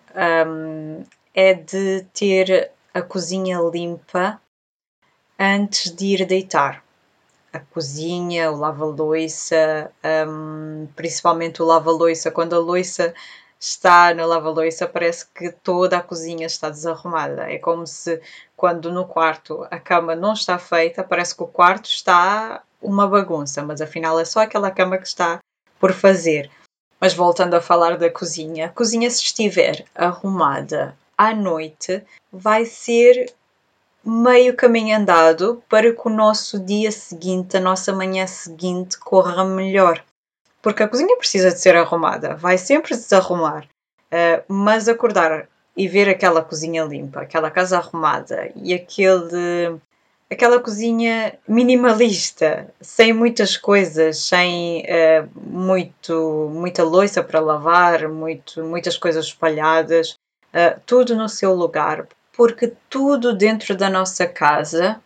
um, 0.47 1.03
é 1.33 1.53
de 1.53 2.03
ter 2.13 2.71
a 2.93 3.01
cozinha 3.01 3.59
limpa 3.59 4.41
antes 5.37 5.91
de 5.91 6.05
ir 6.07 6.25
deitar. 6.25 6.83
A 7.53 7.59
cozinha, 7.59 8.51
o 8.51 8.57
lava-loiça, 8.57 9.91
um, 10.27 10.87
principalmente 10.95 11.61
o 11.61 11.65
lava-loiça, 11.65 12.31
quando 12.31 12.55
a 12.55 12.59
loiça 12.59 13.13
está 13.59 14.13
na 14.13 14.25
lava-loiça, 14.25 14.87
parece 14.87 15.27
que 15.27 15.51
toda 15.51 15.97
a 15.97 16.03
cozinha 16.03 16.45
está 16.45 16.69
desarrumada. 16.69 17.51
É 17.51 17.57
como 17.57 17.85
se, 17.87 18.21
quando 18.55 18.91
no 18.91 19.05
quarto 19.05 19.67
a 19.71 19.79
cama 19.79 20.15
não 20.15 20.33
está 20.33 20.57
feita, 20.59 21.03
parece 21.03 21.35
que 21.35 21.43
o 21.43 21.47
quarto 21.47 21.85
está 21.85 22.63
uma 22.81 23.07
bagunça, 23.07 23.63
mas 23.63 23.81
afinal 23.81 24.19
é 24.19 24.25
só 24.25 24.41
aquela 24.41 24.71
cama 24.71 24.97
que 24.97 25.07
está 25.07 25.39
por 25.79 25.93
fazer. 25.93 26.49
Mas 26.99 27.13
voltando 27.13 27.53
a 27.53 27.61
falar 27.61 27.97
da 27.97 28.09
cozinha, 28.09 28.67
a 28.67 28.69
cozinha, 28.69 29.09
se 29.09 29.23
estiver 29.23 29.85
arrumada 29.93 30.97
à 31.17 31.33
noite, 31.33 32.03
vai 32.31 32.65
ser 32.65 33.33
meio 34.03 34.55
caminho 34.55 34.97
andado 34.97 35.61
para 35.67 35.93
que 35.93 36.07
o 36.07 36.09
nosso 36.09 36.59
dia 36.59 36.91
seguinte, 36.91 37.57
a 37.57 37.59
nossa 37.59 37.93
manhã 37.93 38.25
seguinte, 38.25 38.97
corra 38.97 39.43
melhor. 39.43 40.03
Porque 40.61 40.83
a 40.83 40.87
cozinha 40.87 41.17
precisa 41.17 41.51
de 41.51 41.59
ser 41.59 41.75
arrumada, 41.75 42.35
vai 42.35 42.57
sempre 42.57 42.95
desarrumar, 42.95 43.65
uh, 43.65 44.43
mas 44.47 44.87
acordar 44.87 45.47
e 45.75 45.87
ver 45.87 46.09
aquela 46.09 46.41
cozinha 46.41 46.83
limpa, 46.83 47.21
aquela 47.21 47.51
casa 47.51 47.77
arrumada 47.77 48.51
e 48.55 48.73
aquele 48.73 49.79
aquela 50.29 50.59
cozinha 50.59 51.37
minimalista, 51.47 52.67
sem 52.81 53.13
muitas 53.13 53.55
coisas, 53.55 54.17
sem 54.17 54.81
uh, 54.81 55.29
muito, 55.35 56.51
muita 56.53 56.83
louça 56.83 57.23
para 57.23 57.39
lavar, 57.39 58.09
muito, 58.09 58.63
muitas 58.63 58.97
coisas 58.97 59.27
espalhadas, 59.27 60.17
uh, 60.53 60.79
tudo 60.85 61.15
no 61.15 61.29
seu 61.29 61.53
lugar, 61.53 62.07
porque 62.33 62.73
tudo 62.89 63.33
dentro 63.33 63.75
da 63.75 63.89
nossa 63.89 64.27
casa 64.27 65.01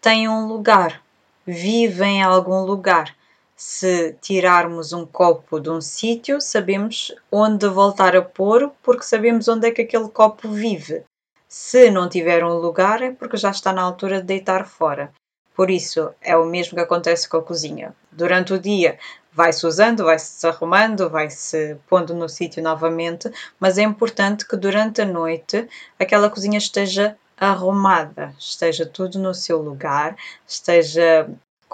tem 0.00 0.28
um 0.28 0.46
lugar, 0.46 1.00
vive 1.46 2.04
em 2.04 2.22
algum 2.22 2.62
lugar. 2.62 3.14
Se 3.58 4.12
tirarmos 4.20 4.92
um 4.92 5.06
copo 5.06 5.58
de 5.58 5.70
um 5.70 5.80
sítio, 5.80 6.42
sabemos 6.42 7.10
onde 7.32 7.66
voltar 7.66 8.14
a 8.14 8.20
pôr, 8.20 8.70
porque 8.82 9.02
sabemos 9.02 9.48
onde 9.48 9.66
é 9.66 9.70
que 9.70 9.80
aquele 9.80 10.10
copo 10.10 10.50
vive. 10.50 11.04
Se 11.48 11.90
não 11.90 12.06
tiver 12.06 12.44
um 12.44 12.58
lugar, 12.58 13.00
é 13.00 13.12
porque 13.12 13.38
já 13.38 13.50
está 13.50 13.72
na 13.72 13.80
altura 13.80 14.20
de 14.20 14.26
deitar 14.26 14.66
fora. 14.66 15.10
Por 15.54 15.70
isso, 15.70 16.10
é 16.20 16.36
o 16.36 16.44
mesmo 16.44 16.74
que 16.74 16.82
acontece 16.82 17.26
com 17.26 17.38
a 17.38 17.42
cozinha. 17.42 17.96
Durante 18.12 18.52
o 18.52 18.60
dia 18.60 18.98
vai-se 19.32 19.66
usando, 19.66 20.04
vai-se 20.04 20.34
desarrumando, 20.34 21.08
vai-se 21.08 21.76
pondo 21.88 22.14
no 22.14 22.28
sítio 22.28 22.62
novamente, 22.62 23.30
mas 23.58 23.78
é 23.78 23.82
importante 23.82 24.46
que 24.46 24.56
durante 24.56 25.00
a 25.00 25.06
noite 25.06 25.66
aquela 25.98 26.28
cozinha 26.28 26.58
esteja 26.58 27.16
arrumada, 27.38 28.34
esteja 28.38 28.84
tudo 28.84 29.18
no 29.18 29.34
seu 29.34 29.62
lugar, 29.62 30.14
esteja 30.46 31.26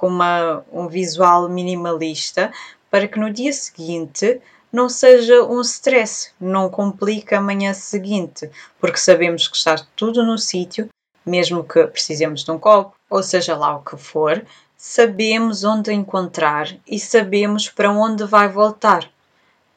com 0.03 0.09
uma, 0.09 0.65
um 0.73 0.89
visual 0.89 1.49
minimalista, 1.49 2.53
para 2.91 3.07
que 3.07 3.21
no 3.21 3.31
dia 3.31 3.53
seguinte 3.53 4.41
não 4.73 4.89
seja 4.89 5.45
um 5.45 5.61
stress, 5.61 6.33
não 6.41 6.69
complica 6.69 7.39
a 7.39 7.41
manhã 7.41 7.73
seguinte, 7.73 8.51
porque 8.81 8.97
sabemos 8.97 9.47
que 9.47 9.57
está 9.57 9.77
tudo 9.95 10.27
no 10.27 10.37
sítio, 10.37 10.89
mesmo 11.25 11.63
que 11.63 11.87
precisemos 11.87 12.43
de 12.43 12.51
um 12.51 12.59
copo, 12.59 12.97
ou 13.09 13.23
seja 13.23 13.57
lá 13.57 13.77
o 13.77 13.85
que 13.85 13.97
for, 13.97 14.45
sabemos 14.77 15.63
onde 15.63 15.93
encontrar 15.93 16.67
e 16.85 16.99
sabemos 16.99 17.69
para 17.69 17.93
onde 17.93 18.25
vai 18.25 18.49
voltar, 18.49 19.09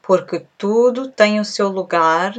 porque 0.02 0.44
tudo 0.58 1.06
tem 1.06 1.38
o 1.38 1.44
seu 1.44 1.68
lugar 1.68 2.36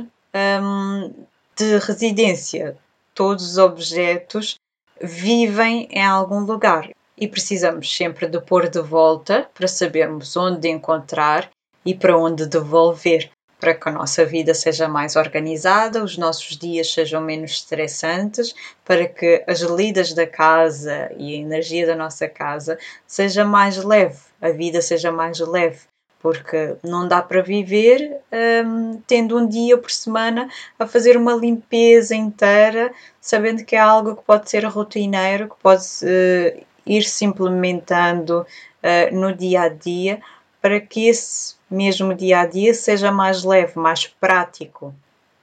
hum, 0.61 1.13
de 1.55 1.77
residência. 1.77 2.77
Todos 3.15 3.51
os 3.51 3.57
objetos 3.57 4.59
vivem 5.01 5.87
em 5.89 6.05
algum 6.05 6.41
lugar 6.41 6.89
e 7.17 7.27
precisamos 7.27 7.95
sempre 7.95 8.27
de 8.27 8.39
pôr 8.39 8.69
de 8.69 8.81
volta 8.81 9.49
para 9.53 9.67
sabermos 9.67 10.37
onde 10.37 10.69
encontrar 10.69 11.49
e 11.83 11.95
para 11.95 12.17
onde 12.17 12.45
devolver, 12.45 13.31
para 13.59 13.73
que 13.73 13.89
a 13.89 13.91
nossa 13.91 14.23
vida 14.23 14.53
seja 14.53 14.87
mais 14.87 15.15
organizada, 15.15 16.03
os 16.03 16.17
nossos 16.17 16.55
dias 16.57 16.93
sejam 16.93 17.21
menos 17.21 17.51
estressantes, 17.51 18.53
para 18.85 19.07
que 19.07 19.43
as 19.47 19.61
lidas 19.61 20.13
da 20.13 20.27
casa 20.27 21.11
e 21.17 21.33
a 21.33 21.37
energia 21.37 21.87
da 21.87 21.95
nossa 21.95 22.27
casa 22.27 22.77
seja 23.07 23.43
mais 23.43 23.77
leve, 23.77 24.19
a 24.41 24.49
vida 24.49 24.81
seja 24.81 25.11
mais 25.11 25.39
leve. 25.39 25.79
Porque 26.19 26.75
não 26.83 27.07
dá 27.07 27.21
para 27.21 27.43
viver 27.43 28.19
hum, 28.65 29.01
tendo 29.05 29.37
um 29.37 29.47
dia 29.47 29.77
por 29.77 29.91
semana 29.91 30.49
a 30.77 30.87
fazer 30.87 31.15
uma 31.15 31.33
limpeza 31.33 32.15
inteira, 32.15 32.91
sabendo 33.21 33.63
que 33.63 33.75
é 33.75 33.79
algo 33.79 34.15
que 34.15 34.23
pode 34.23 34.49
ser 34.49 34.65
rotineiro, 34.65 35.47
que 35.47 35.55
pode 35.61 35.83
uh, 36.03 36.65
ir 36.87 37.03
se 37.03 37.25
implementando 37.25 38.41
uh, 38.41 39.15
no 39.15 39.33
dia 39.35 39.63
a 39.63 39.69
dia, 39.69 40.21
para 40.61 40.79
que 40.79 41.07
esse 41.07 41.55
mesmo 41.69 42.13
dia 42.13 42.41
a 42.41 42.45
dia 42.45 42.73
seja 42.73 43.11
mais 43.11 43.43
leve, 43.43 43.77
mais 43.77 44.07
prático. 44.07 44.93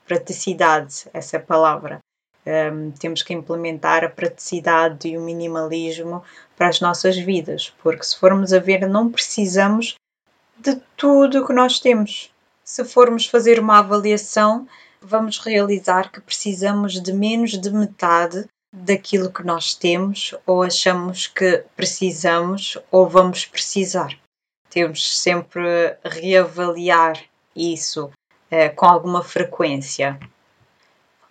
Praticidade, 0.07 1.07
essa 1.13 1.37
é 1.37 1.41
a 1.41 1.43
palavra. 1.43 1.99
Um, 2.47 2.91
temos 2.91 3.23
que 3.23 3.33
implementar 3.33 4.05
a 4.05 4.09
praticidade 4.09 5.09
e 5.09 5.17
o 5.17 5.21
minimalismo 5.23 6.23
para 6.57 6.69
as 6.69 6.79
nossas 6.79 7.17
vidas, 7.17 7.73
porque 7.83 8.03
se 8.03 8.19
formos 8.19 8.53
a 8.53 8.59
ver, 8.59 8.87
não 8.87 9.11
precisamos 9.11 9.95
de 10.59 10.77
tudo 10.97 11.47
que 11.47 11.55
nós 11.55 11.81
temos. 11.81 12.31
Se 12.63 12.85
formos 12.85 13.27
fazer 13.27 13.59
uma 13.59 13.79
avaliação, 13.79 14.69
vamos 15.01 15.39
realizar 15.39 16.11
que 16.13 16.21
precisamos 16.21 17.01
de 17.01 17.13
menos 17.13 17.53
de 17.53 17.71
metade 17.71 18.47
daquilo 18.75 19.33
que 19.33 19.45
nós 19.45 19.75
temos 19.75 20.35
ou 20.45 20.63
achamos 20.63 21.27
que 21.27 21.65
precisamos 21.77 22.77
ou 22.91 23.09
vamos 23.09 23.47
precisar 23.47 24.19
temos 24.75 25.17
sempre 25.17 25.97
reavaliar 26.05 27.17
isso 27.55 28.11
eh, 28.51 28.71
com 28.71 28.87
alguma 28.87 29.23
frequência. 29.23 30.19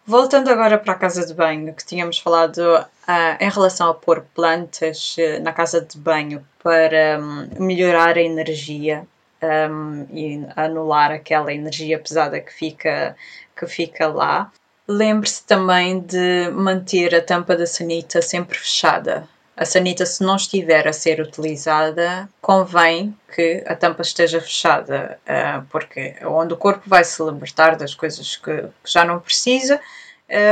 Voltando 0.06 0.50
agora 0.50 0.78
para 0.78 0.94
a 0.94 0.98
casa 0.98 1.26
de 1.26 1.34
banho, 1.34 1.74
que 1.74 1.86
tínhamos 1.86 2.20
falado 2.20 2.60
uh, 2.60 3.44
em 3.44 3.50
relação 3.50 3.90
a 3.90 3.94
pôr 3.94 4.22
plantas 4.34 5.18
uh, 5.18 5.42
na 5.42 5.52
casa 5.52 5.82
de 5.82 5.98
banho 5.98 6.46
para 6.62 7.20
um, 7.20 7.66
melhorar 7.66 8.18
a 8.18 8.22
energia 8.22 9.06
um, 9.42 10.08
e 10.14 10.46
anular 10.56 11.12
aquela 11.12 11.54
energia 11.54 12.00
pesada 12.00 12.40
que 12.40 12.54
fica, 12.54 13.16
que 13.58 13.68
fica 13.68 14.08
lá. 14.08 14.52
Lembre-se 14.88 15.44
também 15.46 16.02
de 16.02 16.50
manter 16.52 17.16
a 17.16 17.22
tampa 17.22 17.56
da 17.56 17.66
sanita 17.66 18.22
sempre 18.22 18.58
fechada. 18.58 19.28
A 19.56 19.66
sanita, 19.66 20.06
se 20.06 20.22
não 20.24 20.36
estiver 20.36 20.88
a 20.88 20.94
ser 20.94 21.22
utilizada, 21.22 22.28
convém 22.42 23.18
que 23.34 23.64
a 23.66 23.76
tampa 23.76 24.02
esteja 24.02 24.42
fechada, 24.42 25.18
uh, 25.24 25.66
porque 25.70 26.16
onde 26.26 26.54
o 26.54 26.58
corpo 26.58 26.90
vai 26.90 27.04
se 27.04 27.24
libertar 27.24 27.78
das 27.78 27.94
coisas 27.94 28.36
que, 28.36 28.66
já 28.84 29.06
não 29.06 29.20
precisa 29.20 29.80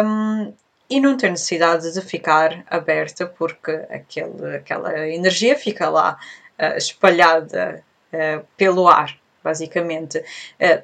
um, 0.06 0.54
e 0.90 1.00
não 1.00 1.18
tem 1.18 1.32
necessidade 1.32 1.92
de 1.92 2.02
ficar 2.02 2.64
aberta, 2.70 3.26
porque 3.26 3.72
aquele, 3.90 4.56
aquela 4.56 5.08
energia 5.10 5.58
fica 5.58 5.90
lá 5.90 6.18
uh, 6.60 6.78
espalhada 6.78 7.84
uh, 8.14 8.46
pelo 8.56 8.88
ar 8.88 9.21
basicamente. 9.44 10.24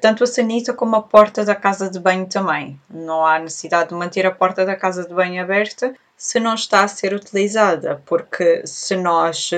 tanto 0.00 0.24
a 0.24 0.26
sanita 0.26 0.72
como 0.72 0.96
a 0.96 1.02
porta 1.02 1.44
da 1.44 1.54
casa 1.54 1.90
de 1.90 1.98
banho 1.98 2.26
também. 2.26 2.80
Não 2.90 3.24
há 3.24 3.38
necessidade 3.38 3.90
de 3.90 3.94
manter 3.94 4.26
a 4.26 4.30
porta 4.30 4.64
da 4.64 4.76
casa 4.76 5.06
de 5.06 5.14
banho 5.14 5.42
aberta 5.42 5.94
se 6.16 6.40
não 6.40 6.54
está 6.54 6.82
a 6.82 6.88
ser 6.88 7.14
utilizada, 7.14 8.02
porque 8.04 8.66
se 8.66 8.96
nós, 8.96 9.50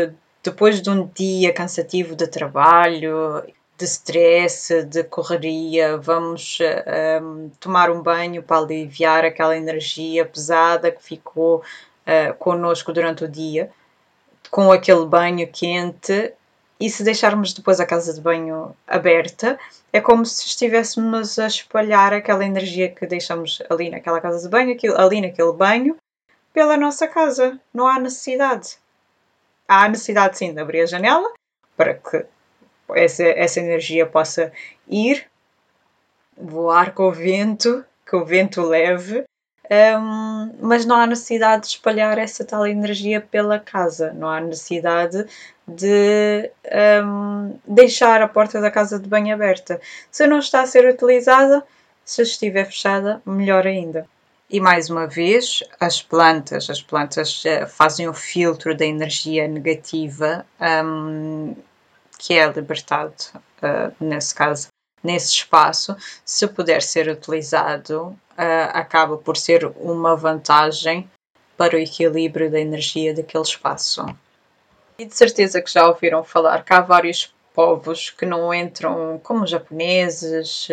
depois 0.43 0.83
de 0.83 0.91
um 0.91 1.07
dia 1.07 1.55
cansativo 1.55 2.15
de 2.15 2.27
trabalho, 2.27 3.43
de 3.81 3.87
stress, 3.87 4.85
de 4.85 5.03
correria, 5.05 5.97
vamos 5.97 6.59
um, 7.23 7.51
tomar 7.59 7.91
um 7.91 8.03
banho 8.03 8.43
para 8.43 8.59
aliviar 8.59 9.25
aquela 9.25 9.57
energia 9.57 10.27
pesada 10.27 10.91
que 10.91 11.03
ficou 11.03 11.63
uh, 12.07 12.35
connosco 12.35 12.93
durante 12.93 13.25
o 13.25 13.29
dia, 13.29 13.71
com 14.51 14.71
aquele 14.71 15.07
banho 15.07 15.51
quente, 15.51 16.35
e 16.81 16.89
se 16.89 17.05
deixarmos 17.05 17.53
depois 17.53 17.79
a 17.79 17.85
casa 17.85 18.15
de 18.15 18.21
banho 18.23 18.75
aberta, 18.87 19.59
é 19.93 20.01
como 20.01 20.25
se 20.25 20.47
estivéssemos 20.47 21.39
a 21.39 21.47
espalhar 21.47 22.15
aquela 22.15 22.43
energia 22.43 22.89
que 22.89 23.07
deixamos 23.07 23.63
ali 23.69 23.91
naquela 23.91 24.19
casa 24.19 24.41
de 24.41 24.49
banho, 24.49 24.75
ali 24.97 25.21
naquele 25.21 25.53
banho, 25.53 25.97
pela 26.55 26.79
nossa 26.79 27.07
casa. 27.07 27.61
Não 27.75 27.87
há 27.87 27.99
necessidade. 27.99 28.79
Há 29.69 29.89
necessidade 29.89 30.39
sim 30.39 30.55
de 30.55 30.61
abrir 30.61 30.81
a 30.81 30.87
janela 30.87 31.31
para 31.77 31.95
que 31.95 32.25
essa, 32.95 33.25
essa 33.25 33.61
energia 33.61 34.07
possa 34.07 34.51
ir, 34.89 35.27
voar 36.37 36.95
com 36.95 37.09
o 37.09 37.13
vento, 37.13 37.85
que 38.07 38.17
o 38.17 38.25
vento 38.25 38.63
leve, 38.63 39.25
um, 39.71 40.53
mas 40.61 40.85
não 40.85 40.97
há 40.97 41.07
necessidade 41.07 41.63
de 41.63 41.69
espalhar 41.69 42.19
essa 42.19 42.45
tal 42.45 42.67
energia 42.67 43.21
pela 43.21 43.59
casa, 43.59 44.13
não 44.13 44.29
há 44.29 44.41
necessidade 44.41 45.25
de 45.67 46.51
um, 47.05 47.57
deixar 47.67 48.21
a 48.21 48.29
porta 48.29 48.61
da 48.61 48.71
casa 48.71 48.99
de 48.99 49.09
banho 49.09 49.33
aberta. 49.33 49.81
Se 50.11 50.27
não 50.27 50.41
está 50.41 50.63
a 50.63 50.67
ser 50.67 50.85
utilizada, 50.93 51.65
se 52.05 52.23
estiver 52.23 52.65
fechada, 52.65 53.23
melhor 53.25 53.67
ainda. 53.67 54.07
E 54.51 54.61
mais 54.61 54.91
uma 54.91 55.07
vez, 55.07 55.63
as 55.79 56.03
plantas, 56.03 56.69
as 56.69 56.83
plantas 56.83 57.45
uh, 57.45 57.69
fazem 57.69 58.09
o 58.09 58.15
filtro 58.15 58.77
da 58.77 58.85
energia 58.85 59.47
negativa 59.47 60.45
um, 60.85 61.55
que 62.19 62.35
é 62.35 62.51
libertado, 62.51 63.15
uh, 63.63 63.95
nesse 64.01 64.35
caso, 64.35 64.67
nesse 65.03 65.33
espaço. 65.33 65.97
Se 66.25 66.47
puder 66.47 66.83
ser 66.83 67.09
utilizado, 67.09 68.09
uh, 68.09 68.71
acaba 68.73 69.17
por 69.17 69.37
ser 69.37 69.71
uma 69.77 70.17
vantagem 70.17 71.09
para 71.57 71.77
o 71.77 71.79
equilíbrio 71.79 72.51
da 72.51 72.61
energia 72.61 73.15
daquele 73.15 73.45
espaço. 73.45 74.05
E 74.99 75.05
de 75.05 75.15
certeza 75.15 75.61
que 75.61 75.73
já 75.73 75.87
ouviram 75.87 76.25
falar 76.25 76.65
que 76.65 76.73
há 76.73 76.81
vários 76.81 77.35
povos 77.55 78.11
que 78.11 78.25
não 78.25 78.53
entram, 78.55 79.21
como 79.23 79.45
os 79.45 79.51
japoneses, 79.51 80.69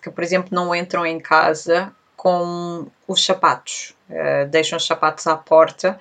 que 0.00 0.10
por 0.10 0.22
exemplo 0.22 0.50
não 0.52 0.74
entram 0.74 1.04
em 1.06 1.18
casa 1.18 1.92
com 2.16 2.86
os 3.08 3.24
sapatos. 3.24 3.96
Uh, 4.08 4.46
deixam 4.48 4.76
os 4.76 4.86
sapatos 4.86 5.26
à 5.26 5.36
porta 5.36 5.98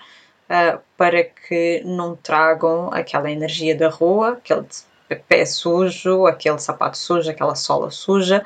uh, 0.49 0.79
para 0.95 1.23
que 1.23 1.81
não 1.83 2.15
tragam 2.15 2.89
aquela 2.93 3.31
energia 3.31 3.75
da 3.75 3.89
rua, 3.89 4.33
aquele 4.33 4.67
pé 5.15 5.45
sujo, 5.45 6.25
aquele 6.25 6.59
sapato 6.59 6.97
sujo, 6.97 7.29
aquela 7.29 7.55
sola 7.55 7.91
suja, 7.91 8.43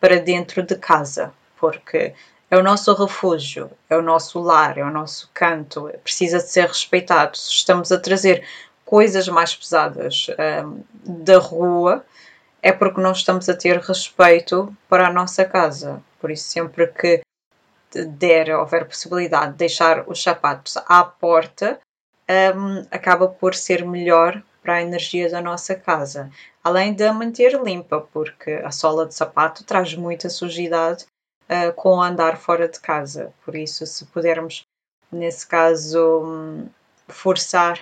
para 0.00 0.20
dentro 0.20 0.62
de 0.62 0.76
casa, 0.76 1.32
porque 1.58 2.14
é 2.50 2.56
o 2.58 2.62
nosso 2.62 2.92
refúgio, 2.94 3.70
é 3.88 3.96
o 3.96 4.02
nosso 4.02 4.38
lar, 4.38 4.78
é 4.78 4.84
o 4.84 4.90
nosso 4.90 5.30
canto, 5.32 5.90
precisa 6.02 6.38
de 6.38 6.48
ser 6.48 6.68
respeitado. 6.68 7.36
Se 7.36 7.50
estamos 7.50 7.90
a 7.90 7.98
trazer 7.98 8.44
coisas 8.84 9.26
mais 9.28 9.54
pesadas 9.54 10.26
um, 10.64 10.82
da 11.24 11.38
rua, 11.38 12.04
é 12.62 12.70
porque 12.70 13.00
não 13.00 13.12
estamos 13.12 13.48
a 13.48 13.56
ter 13.56 13.78
respeito 13.78 14.74
para 14.88 15.08
a 15.08 15.12
nossa 15.12 15.44
casa. 15.44 16.02
Por 16.20 16.30
isso, 16.30 16.48
sempre 16.48 16.86
que 16.86 17.22
der, 18.06 18.50
houver 18.56 18.86
possibilidade 18.86 19.52
de 19.52 19.58
deixar 19.58 20.04
os 20.08 20.22
sapatos 20.22 20.76
à 20.86 21.04
porta, 21.04 21.78
um, 22.56 22.86
acaba 22.90 23.28
por 23.28 23.54
ser 23.54 23.84
melhor 23.84 24.42
para 24.64 24.76
a 24.76 24.82
energia 24.82 25.30
da 25.30 25.42
nossa 25.42 25.74
casa. 25.74 26.30
Além 26.64 26.94
de 26.94 27.04
a 27.04 27.12
manter 27.12 27.52
limpa, 27.62 28.00
porque 28.12 28.50
a 28.64 28.70
sola 28.70 29.06
de 29.06 29.14
sapato 29.14 29.62
traz 29.62 29.94
muita 29.94 30.30
sujidade 30.30 31.04
uh, 31.50 31.72
com 31.74 32.02
andar 32.02 32.38
fora 32.38 32.66
de 32.66 32.80
casa. 32.80 33.32
Por 33.44 33.54
isso, 33.54 33.86
se 33.86 34.06
pudermos, 34.06 34.66
nesse 35.12 35.46
caso, 35.46 36.22
um, 36.24 36.68
forçar 37.06 37.78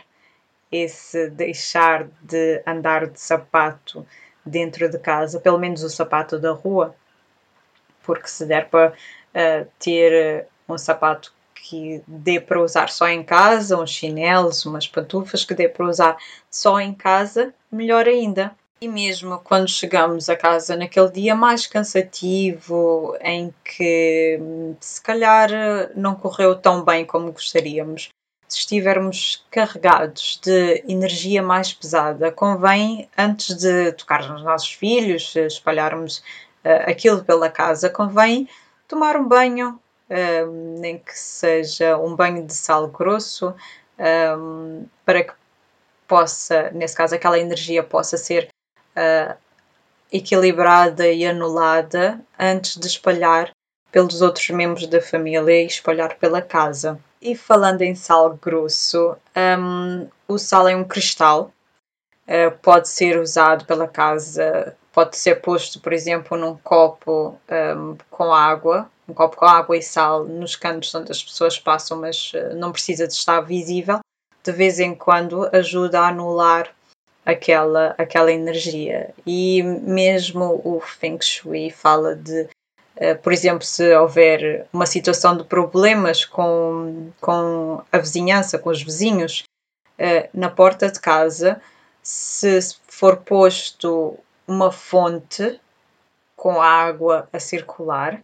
esse 0.73 1.31
deixar 1.31 2.09
de 2.21 2.61
andar 2.67 3.07
de 3.07 3.21
sapato 3.21 4.05
dentro 4.45 4.89
de 4.89 4.99
casa, 4.99 5.39
pelo 5.39 5.59
menos 5.59 5.85
o 5.85 5.91
sapato 5.91 6.37
da 6.37 6.51
rua, 6.51 6.97
porque 8.03 8.27
se 8.27 8.45
der 8.45 8.69
para 8.69 8.91
uh, 8.93 9.71
ter 9.79 10.49
um 10.69 10.77
sapato 10.77 11.33
que 11.63 12.03
dê 12.07 12.41
para 12.41 12.61
usar 12.61 12.91
só 12.91 13.09
em 13.09 13.23
casa, 13.23 13.79
uns 13.79 13.91
chinelos, 13.91 14.67
umas 14.67 14.89
pantufas 14.89 15.45
que 15.45 15.55
dê 15.55 15.69
para 15.69 15.89
usar 15.89 16.17
só 16.51 16.81
em 16.81 16.93
casa, 16.93 17.55
melhor 17.71 18.09
ainda. 18.09 18.55
E 18.81 18.89
mesmo 18.89 19.39
quando 19.39 19.69
chegamos 19.69 20.29
a 20.29 20.37
casa 20.37 20.77
naquele 20.77 21.09
dia 21.11 21.37
mais 21.37 21.69
cansativo, 21.69 23.17
em 23.21 23.55
que 23.65 24.41
se 24.81 25.01
calhar 25.01 25.49
não 25.95 26.17
correu 26.17 26.57
tão 26.57 26.85
bem 26.85 27.07
como 27.07 27.31
gostaríamos, 27.31 28.09
se 28.49 28.59
estivermos 28.59 29.47
carregados 29.51 30.41
de 30.43 30.85
energia 30.87 31.43
mais 31.43 31.73
pesada, 31.73 32.33
convém, 32.33 33.09
antes 33.17 33.57
de 33.57 33.93
tocar 33.93 34.29
nos 34.29 34.43
nossos 34.43 34.73
filhos, 34.73 35.35
espalharmos 35.37 36.19
uh, 36.65 36.91
aquilo 36.91 37.25
pela 37.25 37.49
casa, 37.49 37.89
convém 37.89 38.49
tomar 38.89 39.17
um 39.17 39.27
banho, 39.27 39.81
nem 40.79 40.99
que 40.99 41.19
seja 41.19 41.97
um 41.99 42.15
banho 42.15 42.47
de 42.47 42.55
sal 42.55 42.89
grosso, 42.89 43.55
um, 44.39 44.87
para 45.05 45.25
que 45.25 45.33
possa, 46.07 46.71
nesse 46.73 46.97
caso, 46.97 47.15
aquela 47.15 47.39
energia 47.39 47.83
possa 47.83 48.17
ser 48.17 48.49
uh, 48.97 49.37
equilibrada 50.13 51.09
e 51.09 51.25
anulada 51.25 52.21
antes 52.39 52.77
de 52.77 52.87
espalhar 52.87 53.51
pelos 53.91 54.23
outros 54.23 54.49
membros 54.51 54.87
da 54.87 55.01
família 55.01 55.63
e 55.63 55.67
espalhar 55.67 56.17
pela 56.17 56.43
casa. 56.43 56.99
E 57.21 57.37
falando 57.37 57.83
em 57.83 57.95
sal 57.95 58.39
grosso, 58.43 59.17
um, 59.59 60.09
o 60.27 60.39
sal 60.39 60.69
é 60.69 60.75
um 60.75 60.85
cristal, 60.85 61.53
uh, 62.29 62.57
pode 62.63 62.89
ser 62.89 63.19
usado 63.19 63.65
pela 63.65 63.89
casa, 63.89 64.77
pode 64.93 65.17
ser 65.17 65.41
posto, 65.41 65.81
por 65.81 65.93
exemplo, 65.93 66.37
num 66.37 66.57
copo 66.57 67.39
um, 67.77 67.97
com 68.11 68.33
água, 68.33 68.91
um 69.09 69.15
copo 69.15 69.37
com 69.37 69.47
água 69.47 69.77
e 69.77 69.83
sal 69.83 70.25
nos 70.25 70.57
cantos 70.57 70.95
onde 70.95 71.11
as 71.11 71.23
pessoas 71.23 71.59
passam, 71.59 72.01
mas 72.01 72.33
uh, 72.35 72.55
não 72.57 72.73
precisa 72.73 73.07
de 73.07 73.15
estar 73.15 73.41
visível. 73.41 74.01
De 74.45 74.51
vez 74.51 74.81
em 74.81 74.95
quando 74.95 75.49
ajuda 75.53 76.01
a 76.01 76.09
anular 76.09 76.75
aquela, 77.25 77.95
aquela 77.97 78.33
energia. 78.33 79.15
E 79.25 79.63
mesmo 79.63 80.61
o 80.65 80.81
Feng 80.81 81.23
Shui 81.23 81.71
fala 81.71 82.17
de 82.17 82.49
eh, 82.97 83.15
por 83.15 83.33
exemplo, 83.33 83.65
se 83.65 83.95
houver 83.97 84.67
uma 84.73 84.87
situação 84.87 85.37
de 85.37 85.45
problemas 85.45 86.25
com, 86.25 87.11
com 87.21 87.83
a 87.91 87.99
vizinhança, 87.99 88.59
com 88.59 88.71
os 88.71 88.83
vizinhos, 88.83 89.43
uh, 89.99 90.29
na 90.33 90.51
porta 90.51 90.91
de 90.91 91.01
casa, 91.01 91.61
se 92.03 92.59
for 92.89 93.19
posto 93.19 94.19
uma 94.47 94.73
fonte 94.73 95.61
com 96.37 96.61
água 96.61 97.29
a 97.33 97.39
circular, 97.39 98.23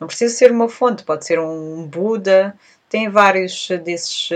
não 0.00 0.08
precisa 0.08 0.34
ser 0.34 0.50
uma 0.50 0.68
fonte, 0.68 1.04
pode 1.04 1.24
ser 1.24 1.38
um 1.38 1.86
Buda, 1.86 2.58
tem 2.88 3.08
vários 3.08 3.68
desses, 3.84 4.28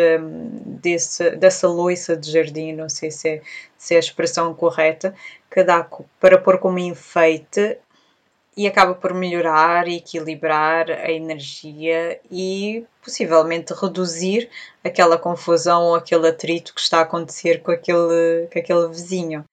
desse, 0.65 1.31
dessa 1.31 1.67
loiça 1.67 2.17
de 2.17 2.31
jardim, 2.31 2.73
não 2.73 2.89
sei 2.89 3.11
se 3.11 3.29
é, 3.29 3.43
se 3.77 3.95
é 3.95 3.97
a 3.97 4.01
expressão 4.01 4.55
correta, 4.55 5.15
que 5.51 5.65
dá 5.65 5.87
para 6.21 6.39
pôr 6.39 6.59
como 6.59 6.79
enfeite 6.79 7.79
e 8.57 8.67
acaba 8.67 8.95
por 8.95 9.13
melhorar 9.13 9.87
e 9.87 9.97
equilibrar 9.97 10.91
a 10.91 11.11
energia 11.11 12.19
e 12.31 12.87
possivelmente 13.03 13.75
reduzir 13.75 14.49
aquela 14.83 15.19
confusão 15.19 15.85
ou 15.85 15.95
aquele 15.95 16.29
atrito 16.29 16.75
que 16.75 16.81
está 16.81 16.99
a 16.99 17.03
acontecer 17.03 17.63
com 17.63 17.71
aquele, 17.71 18.49
com 18.51 18.59
aquele 18.59 18.89
vizinho. 18.89 19.45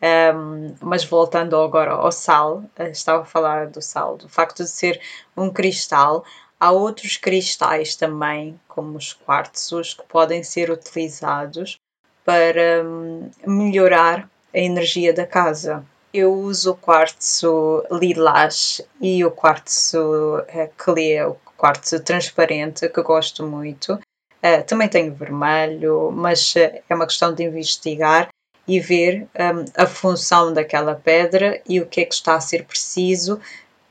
Um, 0.00 0.74
mas 0.80 1.04
voltando 1.04 1.56
agora 1.56 1.92
ao 1.92 2.12
sal, 2.12 2.62
eh, 2.76 2.90
estava 2.90 3.22
a 3.22 3.26
falar 3.26 3.66
do 3.66 3.82
sal, 3.82 4.16
do 4.16 4.28
facto 4.28 4.62
de 4.62 4.70
ser 4.70 5.00
um 5.36 5.50
cristal, 5.50 6.24
há 6.58 6.70
outros 6.70 7.16
cristais 7.16 7.96
também, 7.96 8.58
como 8.68 8.96
os 8.96 9.12
quartzos, 9.12 9.94
que 9.94 10.04
podem 10.04 10.44
ser 10.44 10.70
utilizados 10.70 11.80
para 12.24 12.84
um, 12.84 13.30
melhorar 13.46 14.30
a 14.54 14.58
energia 14.58 15.12
da 15.12 15.26
casa. 15.26 15.84
Eu 16.12 16.32
uso 16.32 16.72
o 16.72 16.76
quartzo 16.76 17.84
lilás 17.90 18.80
e 19.00 19.24
o 19.24 19.30
quartzo 19.30 20.38
uh, 20.38 20.70
clear, 20.76 21.30
o 21.30 21.36
quartzo 21.56 22.00
transparente, 22.00 22.88
que 22.88 23.02
gosto 23.02 23.46
muito. 23.46 23.94
Uh, 23.94 24.64
também 24.66 24.88
tenho 24.88 25.14
vermelho, 25.14 26.10
mas 26.10 26.54
uh, 26.54 26.80
é 26.88 26.94
uma 26.94 27.06
questão 27.06 27.34
de 27.34 27.42
investigar 27.42 28.28
e 28.66 28.80
ver 28.80 29.28
um, 29.34 29.64
a 29.82 29.86
função 29.86 30.52
daquela 30.52 30.94
pedra 30.94 31.60
e 31.68 31.80
o 31.80 31.86
que 31.86 32.00
é 32.00 32.04
que 32.04 32.14
está 32.14 32.36
a 32.36 32.40
ser 32.40 32.64
preciso 32.64 33.40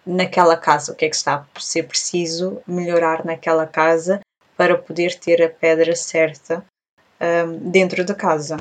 naquela 0.05 0.55
casa, 0.55 0.93
o 0.93 0.95
que 0.95 1.05
é 1.05 1.09
que 1.09 1.15
está 1.15 1.45
a 1.53 1.59
ser 1.59 1.83
preciso 1.83 2.61
melhorar 2.65 3.25
naquela 3.25 3.67
casa 3.67 4.21
para 4.55 4.77
poder 4.77 5.15
ter 5.15 5.43
a 5.43 5.49
pedra 5.49 5.95
certa 5.95 6.65
um, 7.21 7.69
dentro 7.69 8.03
da 8.05 8.15
casa. 8.15 8.57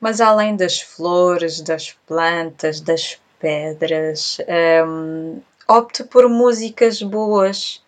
Mas 0.00 0.20
além 0.20 0.56
das 0.56 0.80
flores, 0.80 1.60
das 1.60 1.92
plantas, 2.06 2.80
das 2.80 3.18
pedras, 3.38 4.38
um, 4.86 5.40
opte 5.68 6.04
por 6.04 6.28
músicas 6.28 7.02
boas, 7.02 7.82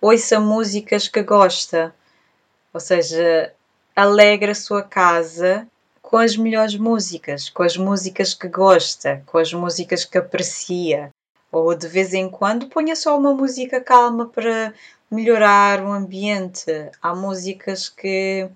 ouça 0.00 0.40
músicas 0.40 1.08
que 1.08 1.22
gosta, 1.22 1.94
ou 2.72 2.80
seja, 2.80 3.52
alegre 3.94 4.50
a 4.50 4.54
sua 4.54 4.82
casa 4.82 5.66
com 6.00 6.18
as 6.18 6.36
melhores 6.36 6.76
músicas, 6.76 7.48
com 7.48 7.62
as 7.62 7.76
músicas 7.76 8.34
que 8.34 8.48
gosta, 8.48 9.22
com 9.26 9.38
as 9.38 9.52
músicas 9.52 10.04
que 10.04 10.18
aprecia, 10.18 11.10
ou 11.50 11.74
de 11.74 11.86
vez 11.88 12.12
em 12.12 12.28
quando 12.28 12.68
ponha 12.68 12.96
só 12.96 13.16
uma 13.16 13.32
música 13.32 13.80
calma 13.80 14.26
para 14.26 14.74
melhorar 15.10 15.82
o 15.82 15.92
ambiente. 15.92 16.70
Há 17.00 17.14
músicas 17.14 17.88
que 17.88 18.48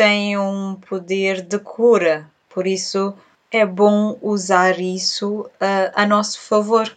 tem 0.00 0.38
um 0.38 0.76
poder 0.76 1.42
de 1.42 1.58
cura, 1.58 2.26
por 2.48 2.66
isso 2.66 3.14
é 3.52 3.66
bom 3.66 4.16
usar 4.22 4.80
isso 4.80 5.40
uh, 5.40 5.92
a 5.94 6.06
nosso 6.06 6.40
favor. 6.40 6.90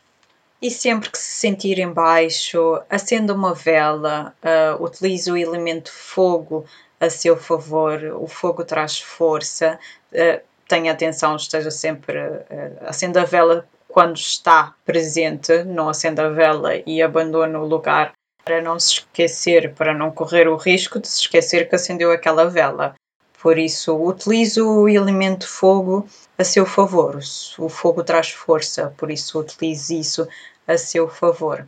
E 0.62 0.72
sempre 0.72 1.12
que 1.12 1.18
se 1.18 1.32
sentir 1.32 1.80
em 1.80 1.92
baixo, 1.92 2.82
acenda 2.89 3.34
uma 3.34 3.54
vela, 3.54 4.34
uh, 4.42 4.82
utilize 4.82 5.30
o 5.30 5.36
elemento 5.36 5.92
fogo 5.92 6.63
a 6.98 7.10
seu 7.10 7.36
favor. 7.36 8.02
O 8.22 8.26
fogo 8.26 8.63
traz 8.63 8.98
força. 8.98 9.78
Uh, 10.13 10.42
tenha 10.66 10.94
atenção, 10.94 11.36
esteja 11.36 11.72
sempre. 11.72 12.18
Uh, 12.18 12.86
acenda 12.86 13.24
a 13.24 13.26
vela 13.26 13.68
quando 13.89 14.16
está 14.16 14.74
presente, 14.86 15.66
não 15.66 15.89
acenda 15.89 16.28
a 16.28 16.30
vela 16.30 16.72
e 16.86 17.02
abandone 17.02 17.58
o 17.58 17.66
lugar 17.66 18.13
para 18.44 18.62
não 18.62 18.80
se 18.80 18.94
esquecer, 18.94 19.74
para 19.74 19.94
não 19.94 20.12
correr 20.12 20.48
o 20.48 20.58
risco 20.58 21.00
de 21.00 21.08
se 21.08 21.22
esquecer 21.22 21.70
que 21.70 21.76
acendeu 21.76 22.12
aquela 22.12 22.50
vela. 22.50 22.96
Por 23.42 23.58
isso, 23.58 23.96
utilize 23.96 24.62
o 24.62 24.88
elemento 24.88 25.48
fogo 25.48 26.08
a 26.38 26.44
seu 26.44 26.66
favor. 26.66 27.20
O 27.58 27.68
fogo 27.68 28.04
traz 28.04 28.30
força, 28.32 28.94
por 28.98 29.12
isso, 29.12 29.40
utilize 29.40 30.00
isso 30.00 30.28
a 30.68 30.78
seu 30.78 31.10
favor. 31.10 31.68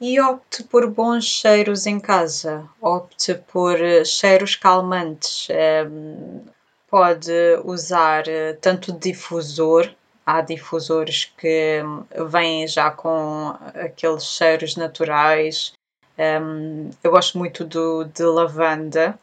E 0.00 0.20
opte 0.20 0.62
por 0.62 0.88
bons 0.88 1.24
cheiros 1.24 1.86
em 1.86 1.98
casa, 1.98 2.68
opte 2.80 3.34
por 3.52 3.80
eh, 3.80 4.04
cheiros 4.04 4.54
calmantes. 4.54 5.48
Ehm, 5.50 6.42
pode 6.88 7.32
usar 7.64 8.28
eh, 8.28 8.52
tanto 8.60 8.92
difusor, 8.92 9.90
há 10.24 10.40
difusores 10.42 11.24
que 11.36 11.82
hum, 11.82 12.04
vêm 12.28 12.66
já 12.66 12.90
com 12.90 13.54
aqueles 13.74 14.24
cheiros 14.24 14.76
naturais, 14.76 15.72
um, 16.18 16.90
eu 17.02 17.10
gosto 17.10 17.38
muito 17.38 17.64
do, 17.64 18.04
de 18.04 18.22
lavanda, 18.22 19.18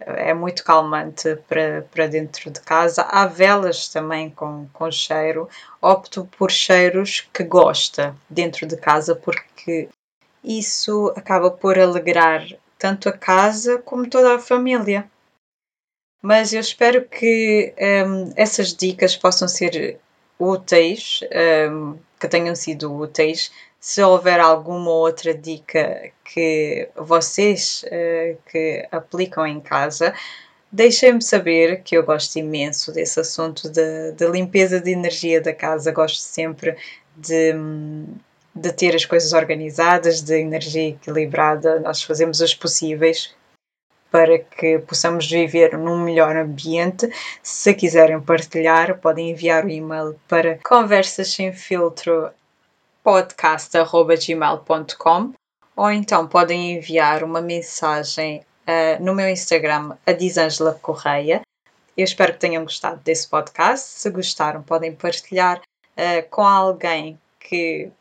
é 0.00 0.32
muito 0.32 0.64
calmante 0.64 1.36
para, 1.48 1.82
para 1.90 2.06
dentro 2.06 2.50
de 2.50 2.60
casa. 2.60 3.02
Há 3.02 3.26
velas 3.26 3.88
também 3.88 4.30
com, 4.30 4.68
com 4.72 4.90
cheiro. 4.90 5.48
Opto 5.82 6.28
por 6.38 6.50
cheiros 6.50 7.28
que 7.32 7.42
gosta 7.42 8.14
dentro 8.30 8.66
de 8.66 8.76
casa 8.76 9.14
porque 9.14 9.88
isso 10.42 11.12
acaba 11.16 11.50
por 11.50 11.78
alegrar 11.78 12.46
tanto 12.78 13.08
a 13.08 13.12
casa 13.12 13.78
como 13.78 14.08
toda 14.08 14.36
a 14.36 14.38
família. 14.38 15.10
Mas 16.22 16.52
eu 16.52 16.60
espero 16.60 17.04
que 17.04 17.74
um, 18.06 18.32
essas 18.36 18.74
dicas 18.74 19.16
possam 19.16 19.48
ser 19.48 19.98
úteis, 20.38 21.20
um, 21.70 21.98
que 22.18 22.28
tenham 22.28 22.54
sido 22.54 22.94
úteis 22.94 23.52
se 23.80 24.02
houver 24.02 24.40
alguma 24.40 24.90
outra 24.90 25.32
dica 25.34 26.10
que 26.24 26.88
vocês 26.96 27.84
uh, 27.84 28.36
que 28.50 28.86
aplicam 28.90 29.46
em 29.46 29.60
casa, 29.60 30.12
deixem-me 30.70 31.22
saber 31.22 31.82
que 31.82 31.96
eu 31.96 32.04
gosto 32.04 32.36
imenso 32.36 32.92
desse 32.92 33.20
assunto 33.20 33.68
de, 33.70 34.12
de, 34.12 34.26
limpeza 34.26 34.80
de 34.80 34.90
energia 34.90 35.40
da 35.40 35.54
casa. 35.54 35.92
Gosto 35.92 36.18
sempre 36.18 36.76
de, 37.16 37.54
de 38.54 38.72
ter 38.72 38.94
as 38.94 39.04
coisas 39.04 39.32
organizadas, 39.32 40.22
de 40.22 40.40
energia 40.40 40.88
equilibrada. 40.88 41.80
Nós 41.80 42.02
fazemos 42.02 42.40
os 42.40 42.54
possíveis 42.54 43.34
para 44.10 44.38
que 44.38 44.78
possamos 44.80 45.30
viver 45.30 45.76
num 45.78 46.02
melhor 46.02 46.34
ambiente. 46.36 47.08
Se 47.42 47.74
quiserem 47.74 48.20
partilhar, 48.20 48.98
podem 48.98 49.30
enviar 49.30 49.64
o 49.64 49.70
e-mail 49.70 50.18
para 50.26 50.58
conversas 50.64 51.32
sem 51.32 51.52
filtro 51.52 52.30
podcast.gmail.com 53.02 55.32
ou 55.76 55.90
então 55.90 56.26
podem 56.26 56.72
enviar 56.72 57.22
uma 57.22 57.40
mensagem 57.40 58.42
uh, 58.66 59.02
no 59.02 59.14
meu 59.14 59.28
Instagram, 59.28 59.96
a 60.04 60.12
Disângela 60.12 60.74
Correia, 60.74 61.42
Eu 61.96 62.04
espero 62.04 62.32
que 62.32 62.40
tenham 62.40 62.64
gostado 62.64 63.00
desse 63.04 63.28
podcast. 63.28 63.88
Se 63.88 64.10
gostaram, 64.10 64.62
podem 64.62 64.94
partilhar 64.94 65.60
uh, 65.60 66.28
com 66.30 66.42
alguém 66.42 67.18
que 67.38 67.92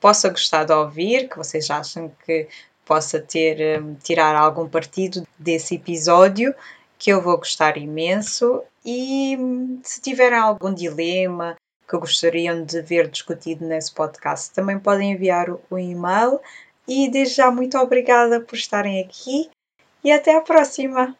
possa 0.00 0.28
gostar 0.28 0.64
de 0.64 0.72
ouvir, 0.72 1.28
que 1.28 1.36
vocês 1.36 1.70
acham 1.70 2.10
que 2.24 2.48
possa 2.84 3.20
ter, 3.20 3.80
um, 3.80 3.94
tirar 3.94 4.34
algum 4.34 4.68
partido 4.68 5.24
desse 5.38 5.76
episódio, 5.76 6.52
que 6.98 7.10
eu 7.10 7.22
vou 7.22 7.38
gostar 7.38 7.76
imenso. 7.76 8.62
E 8.84 9.36
hum, 9.38 9.80
se 9.84 10.00
tiverem 10.00 10.38
algum 10.38 10.74
dilema 10.74 11.54
que 11.90 11.98
gostariam 11.98 12.64
de 12.64 12.80
ver 12.80 13.08
discutido 13.08 13.66
nesse 13.66 13.92
podcast, 13.92 14.54
também 14.54 14.78
podem 14.78 15.12
enviar 15.12 15.50
o 15.50 15.76
e-mail. 15.76 16.38
E 16.86 17.10
desde 17.10 17.34
já 17.36 17.50
muito 17.50 17.76
obrigada 17.76 18.40
por 18.40 18.54
estarem 18.54 19.02
aqui 19.02 19.50
e 20.04 20.12
até 20.12 20.36
a 20.36 20.40
próxima! 20.40 21.16